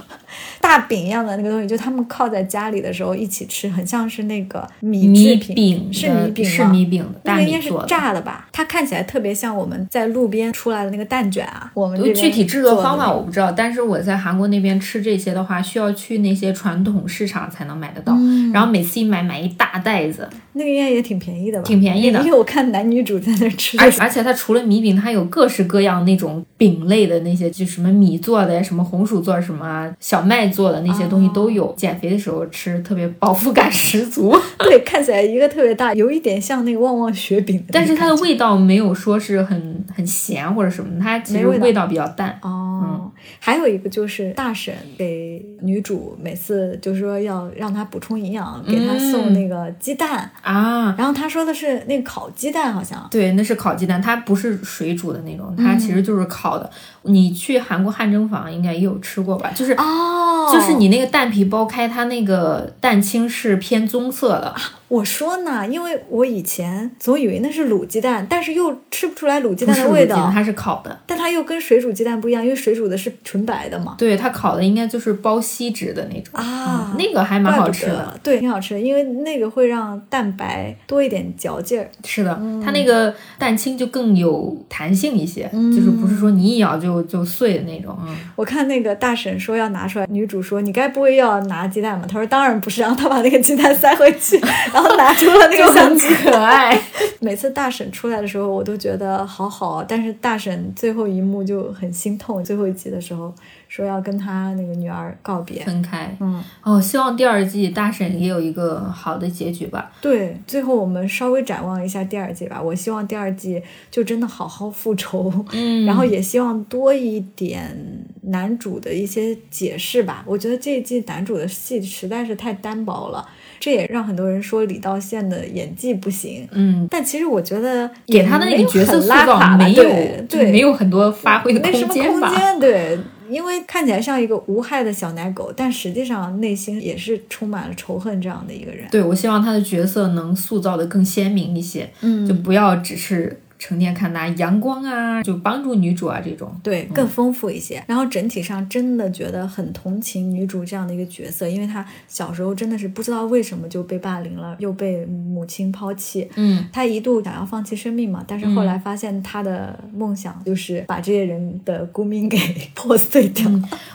[0.61, 6.51] 大饼一样的那个东西，就他们靠在家里的时候一起吃，很像是那个米米饼，是米饼吗？
[6.51, 8.34] 是米饼的，那个应该是炸的吧？
[8.51, 11.71] 它看起来特别像我们在路边出来的那个蛋卷啊。
[11.73, 18.15] 我们具体制作方法我不知道，但是我在韩国那边吃这些的话，需要去那些传统市场才能买得到。
[18.53, 20.29] 然后每次一买买一大袋子。
[20.57, 21.65] 那个应该也挺便宜的吧？
[21.65, 23.77] 挺便宜的，因为我看男女主在那吃。
[23.77, 31.73] 而而且它除了米饼，它有各式各样那种饼类的那些，就什么米做的呀，什么红薯做什么，小麦做的那些东西都有。
[31.75, 34.33] 减肥的时候吃特别饱腹感十足。
[34.59, 42.39] 对，看起来一个特别大，有一点像那个旺旺雪饼，但是它的味道没有说是很很咸或者什么，它其实味道比较淡。
[42.41, 50.95] 哦，还有一个就是大婶给女主每次就是说要让她补充营养，给她送那个鸡蛋啊。
[50.97, 56.69] 然后他说的是那个烤鸡蛋，好像对，那是烤鸡蛋，它不是水煮的那种，它其实就是烤的。
[57.01, 59.51] 你去韩国汗蒸房应该也有吃过吧？
[59.53, 64.55] 就是哦，就是你那个蛋皮剥开，它那个蛋清是偏棕色的。
[64.87, 70.29] 我说呢，因为我以前总以为那是卤鸡蛋，但是又吃不出来卤鸡蛋的味道。
[70.33, 73.95] 它是烤的，但它又跟水煮鸡蛋不一样，因为水煮的是纯白的嘛。
[73.97, 78.19] 对，它烤的应该就是包锡纸的那种啊，那个还蛮好吃的。
[78.21, 81.89] 对，挺好吃的，因为那个会让蛋白多一点嚼劲儿。
[82.03, 87.97] 是的，它那个蛋清就更有弹性一些，就是不是说你一咬就就碎的那种。
[88.35, 94.39] 我看那个大婶说要拿出来，女主说：“你该不会要拿鸡蛋吧？”她说：“当然不是。”然后她把那个鸡蛋塞回去。
[94.75, 96.77] 然后拿出了那个很可爱。
[97.21, 99.81] 每次大婶出来的时候，我都觉得好好。
[99.81, 102.43] 但是大婶最后一幕就很心痛。
[102.43, 103.33] 最后一集的时候，
[103.69, 106.13] 说要跟他那个女儿告别，分开。
[106.19, 109.89] 嗯，哦，希望第二季大婶也有一个好的结局吧。
[110.01, 112.61] 对，最后我们稍微展望一下第二季吧。
[112.61, 115.33] 我希望第二季就真的好好复仇。
[115.53, 120.23] 嗯，然后也希望多一点男主的一些解释吧。
[120.27, 123.25] 我觉得这一季男主的戏实在是太单薄了。
[123.59, 129.83] 这也让很多人说李道宪的演技不行，嗯，但其实我觉得给他的那个角色塑造没有，
[130.29, 132.31] 对， 没有很多发挥的空间吧？
[132.59, 132.97] 对，
[133.29, 138.87] 因为看起来像一个无害的小奶狗，但实际上内心也是充满了仇恨这样的一个人。
[138.91, 143.39] 对，我希望他的角色能塑造的更鲜明一些，嗯，就不要只是。
[143.67, 147.83] 成天看他阳光啊，就帮助女主啊这种，对，更丰富一些。
[147.87, 156.29] 然后整体上真的觉得很同情女主这样的一个角色，因为她小时候真的是不知道为什么就被霸凌了，又被母亲抛弃。
[156.35, 162.37] 嗯，她一度想要放弃生命嘛，但是后来发现她的梦想就是把这些人的孤命给
[162.75, 163.49] 破碎掉。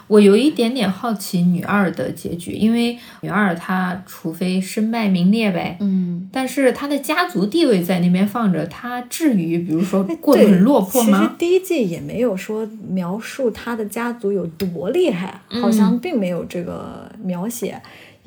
[0.09, 9.60] 我有一点点好奇女二的结局，因为女二她除非身败名裂呗，嗯，但是她的家族地位在那边放着，她至于。
[9.61, 11.19] 比如说过得很落魄吗？
[11.19, 17.81] 其实第一季也没有说描述他的家族有多厉害，好像并没有这个描写。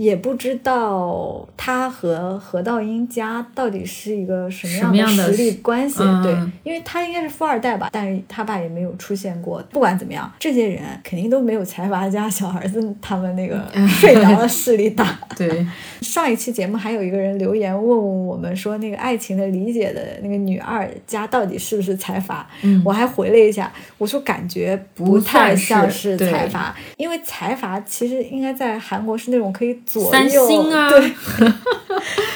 [0.04, 9.64] 也不知道他和何道英家到底是一个什么样的实力关系，对，因为他应该是富二代吧，但是他爸也没有出现过。
[9.72, 15.18] 不管怎么样，这些人肯定都没有财阀家小儿子他们那个睡着的势力大。
[15.38, 15.66] 对，
[16.02, 22.46] 上一期节目还有一个人留言问问我们说，那个爱情的理解的那个女二家到底是不是财阀？
[22.64, 29.80] 嗯，我还回了一下，我说感觉不太像是财阀，因为财阀其实应该在韩国是那种可以。
[30.02, 31.14] 三星啊，对，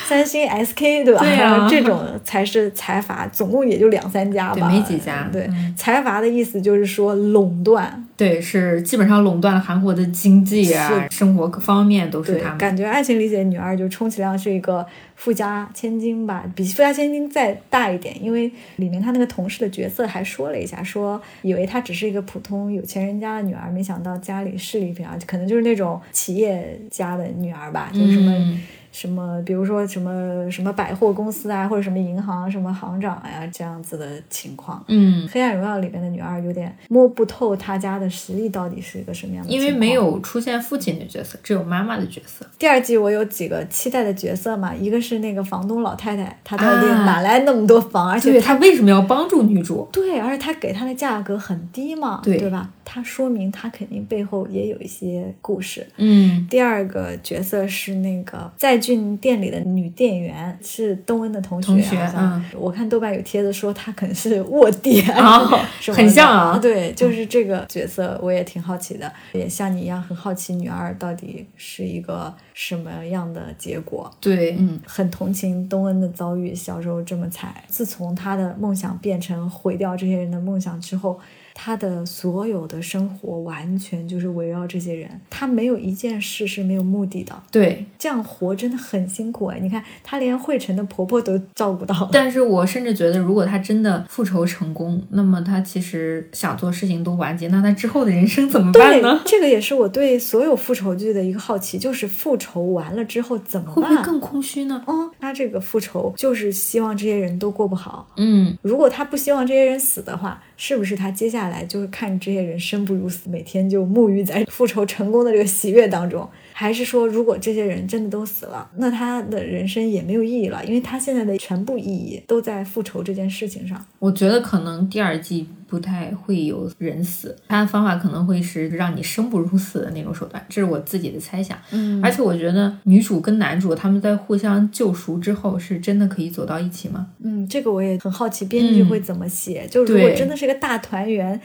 [0.08, 1.20] 三星 SK 对吧？
[1.22, 5.30] 对啊， 这种才是财阀，总共也就两三家吧，没几家。
[5.32, 12.57] 对，财阀的意思就是说垄断，对，是基本上垄断了韩国的经济啊，生活各方面都是他们。
[12.57, 27.28] 感觉爱情理解女二就充其量是一个富家千金吧，比富家千金再大一点，因为里面他那个同事的角色还说了一下，说以为她只是一个普通有钱人家的女儿，没想到家里势力比较，可能就是那种企业家的。
[27.38, 28.57] 女儿吧，就是什么
[28.98, 34.84] 什么，比如说什么什么百货公司啊，或者什么银行什么行长呀，这样子的情况。
[34.88, 42.43] 嗯，黑暗荣耀里面的女二有点摸不透她家的实力到底是一个什么样的，因为没有出现父亲的角色，只有妈妈的角色。
[42.58, 48.10] 第二季我有几个期待的角色嘛，一个是那个房东老太太，她到底哪来那么多房？
[48.10, 49.88] 而且她为什么要帮助女主？
[49.91, 52.68] 对，而且她给她的价格很低嘛，对对吧？
[52.84, 55.86] 她说明她肯定背后也有一些故事。
[55.98, 57.16] 嗯，第二个。
[57.28, 61.68] 角色是那个在俊店里的女店员，是东恩的同学。
[61.68, 65.40] 同学，嗯，我看豆瓣有帖子说她可能是卧底啊，
[65.94, 66.58] 很像啊。
[66.58, 74.10] 对，就是这个角色，我也挺好奇的，也像你一样很好奇女二到底是一个什么样的结果。
[74.22, 81.20] 对，嗯，很同情东恩的遭遇，小时候这么惨，自从他的梦想变成毁掉这些人的梦想之后。
[81.60, 87.34] 他的所有的生活完全就是围绕这些人，他没有一件事是没有目的的。
[87.51, 89.60] 对，这样活真的的很辛苦哎。
[89.60, 92.08] 你看，她连惠晨的婆婆都照顾到。
[92.12, 99.22] 但是我甚至觉得，如果她真的复仇成功，那么她其实想做事情都完结，那她之后的人生怎么办呢？
[99.26, 103.76] 这个也是我对所有复仇剧的一个好奇，就是复仇完了之后怎么办？
[103.76, 104.84] 会不会更空虚呢？
[104.86, 108.08] 哦，他这个复仇就是希望这些人都过不好。
[108.18, 110.41] 嗯，如果他不希望这些人死的话。
[110.58, 116.28] 是不是他接下来就是看这些人生不如死，每天就沐浴在复仇成功的这个喜悦当中？
[116.60, 120.66] 还是说，如果这些人真的都死了，那他的人生也没有意义了？
[120.66, 123.86] 因为他现在的全部意义都在复仇这件事情上。
[123.99, 131.55] 我觉得可能第二季不太会有人死，他的方法可能会是让你生不如死的那种手段，这是我自己的猜想。
[131.70, 137.05] 嗯，而且我觉得女主跟男主他们在互相救赎之后，是真的可以走到一起吗？
[137.24, 139.68] 嗯，这个我也很好奇，编剧会怎么写？
[139.70, 141.39] 就如果真的是个大团圆。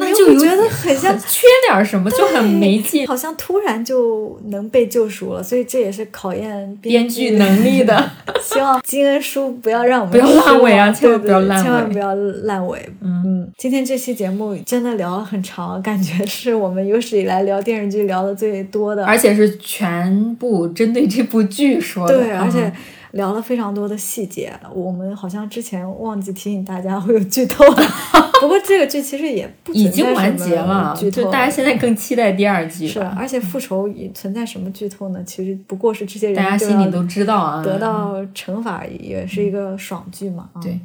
[0.00, 8.10] 那就觉得很像缺点什么，就很没劲，好像突然就能被救赎了，所以这也是考验编剧能力的。
[8.40, 12.88] 希望金恩书不要让我们不要烂尾啊，千万不要烂尾，千万不要烂尾。
[13.02, 22.16] 嗯，今天这期节目真的聊了很长，感觉是我们有史以来聊电视剧聊的最多的，而且是全部针对这部剧说的。
[22.16, 22.72] 对，而且。
[23.12, 27.82] 聊了非常多的细节，我们好像之前忘记提醒大家会有剧透了。
[28.40, 32.86] 不过这个剧其实也不已经完结了，就大家现在更期待第二季。
[32.86, 35.20] 是，而且复仇也存在什么剧透呢？
[35.24, 40.48] 其实不过是这些人大家心里都知道啊，得到惩罚也是一个爽剧嘛。
[40.62, 40.78] 对。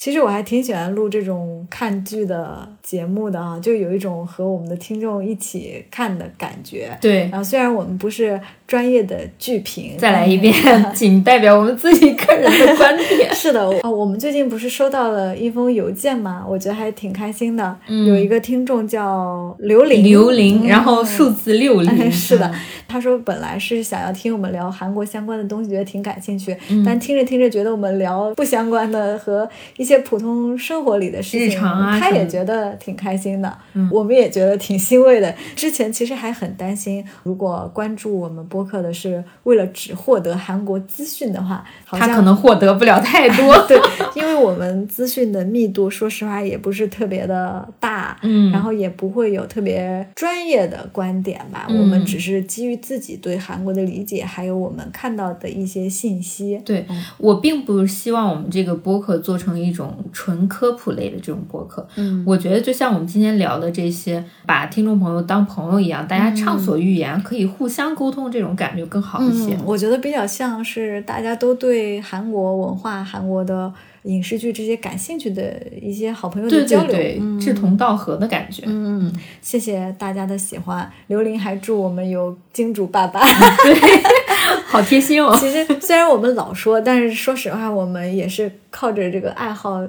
[0.00, 6.96] 其实我还挺喜欢录这种看剧的节目的啊，就有一种和我们的听众一起看的感觉。
[7.02, 10.54] 对，然后虽然我们不是专业的剧评，再来一遍，
[10.94, 13.28] 仅代表我们自己个人的观点。
[13.36, 17.76] 是的，啊，我们最近不是收到了一封邮件嘛，我觉得还挺开心的。
[18.06, 21.90] 有一个听众叫刘玲，刘玲，然后数字六零。
[22.10, 22.50] 是的，
[22.90, 29.90] 他说本来是想要听我们聊韩国相关的东西，觉得挺感兴趣，但听着听着觉得我们聊不相关的和一。
[29.90, 33.58] 些普通生活里的事情，他也觉得挺开心的，
[33.90, 35.34] 我们也觉得挺欣慰的。
[35.56, 43.58] 之前其实还很担心，如果关注我们播客的是为了只获得韩国资讯的话，他可能获得不了太多。
[43.66, 43.76] 对，
[44.14, 51.66] 因为我们资讯的密度，说实话也不是特别的大，嗯，然后也不会有特别专业的观点吧。
[51.68, 56.60] 我们只是基于自己对韩国的理解，还有我们看到的一些信息。
[56.64, 56.86] 对
[57.18, 59.80] 我并不希望我们这个播客做成一种。
[59.80, 69.56] 种纯科普类的这种播客，嗯，我觉得就像我们今天聊的这些，把听众朋友当朋友一样，大家畅所欲言，可以互相沟通，这种感觉更好一些。
[69.64, 73.72] 我觉得比较像是大家都对韩国文化、韩国的
[74.04, 78.62] 影视剧这些感兴趣的一些好朋友的交流，志同道合的感觉。
[78.66, 80.90] 嗯，谢谢大家的喜欢。
[81.08, 83.20] 刘琳还祝我们有金主爸爸。
[84.66, 85.36] 好贴心哦！
[85.38, 89.84] 其实虽然我们老说，但是说实话，我们也是靠着这个爱好。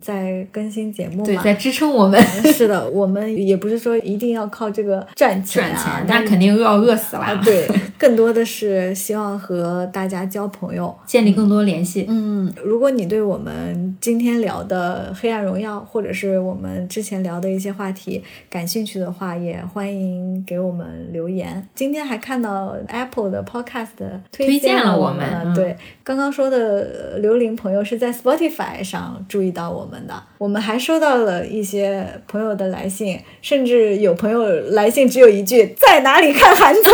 [0.00, 2.20] 在更新节目，对，在支撑我们。
[2.54, 7.40] 是的， 我们也不是说一定要靠这个赚钱啊，那肯定又要饿死了。
[7.44, 12.06] 对，更多的是希望和大家交朋友，建立更多联系。
[12.08, 21.66] 嗯，如果你对我们今天聊的《黑暗荣耀》或者是我们之前聊的一些话题感兴趣的话，也欢迎给我们留言。
[21.74, 23.88] 今天还看到 Apple 的 Podcast
[24.32, 29.89] 推荐了我们，对，刚刚说的刘玲朋友是在 Spotify 上注意到我们。
[29.90, 36.84] 我们的，我们还收到了一些朋友的来信，甚至有朋友来信只有一句：“在哪里看韩综？”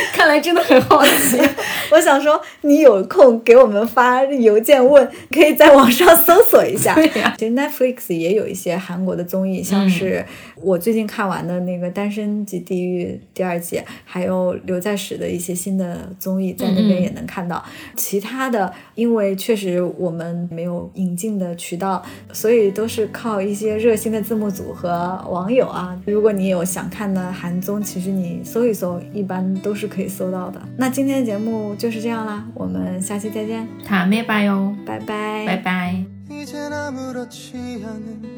[0.12, 1.38] 看来真的很好奇。
[1.90, 6.94] 我想说，你有空给我们发邮件问，可以在网上搜索一下。
[6.98, 10.24] 对呀，其实 Netflix 也有一些韩国的综艺，像是
[10.56, 17.64] 我最近看完的那个《单身即地狱》第二季，还有刘在石的一些新的综艺，在那边也能看到。
[17.96, 25.98] 其他的，因为确实我们没有引进的渠道，所以都是靠一些热心的字幕组和网友啊。
[26.04, 30.59] 如果你有想看的韩综，其实你搜一搜，一般都是可以搜到的。
[30.77, 31.53] 那今天的节目。
[31.77, 36.05] 就是这样啦，我们下期再见，塔妹拜哟，拜拜，拜拜。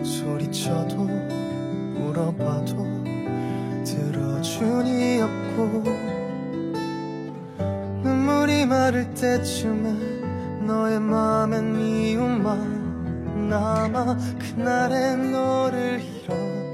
[0.04, 1.08] 소리쳐도
[1.98, 2.76] 울어봐도
[3.86, 6.20] 들어주니 없고
[8.70, 16.69] 마를 때쯤에 너의 맘엔 미움만 남아 그날의 너를 잃어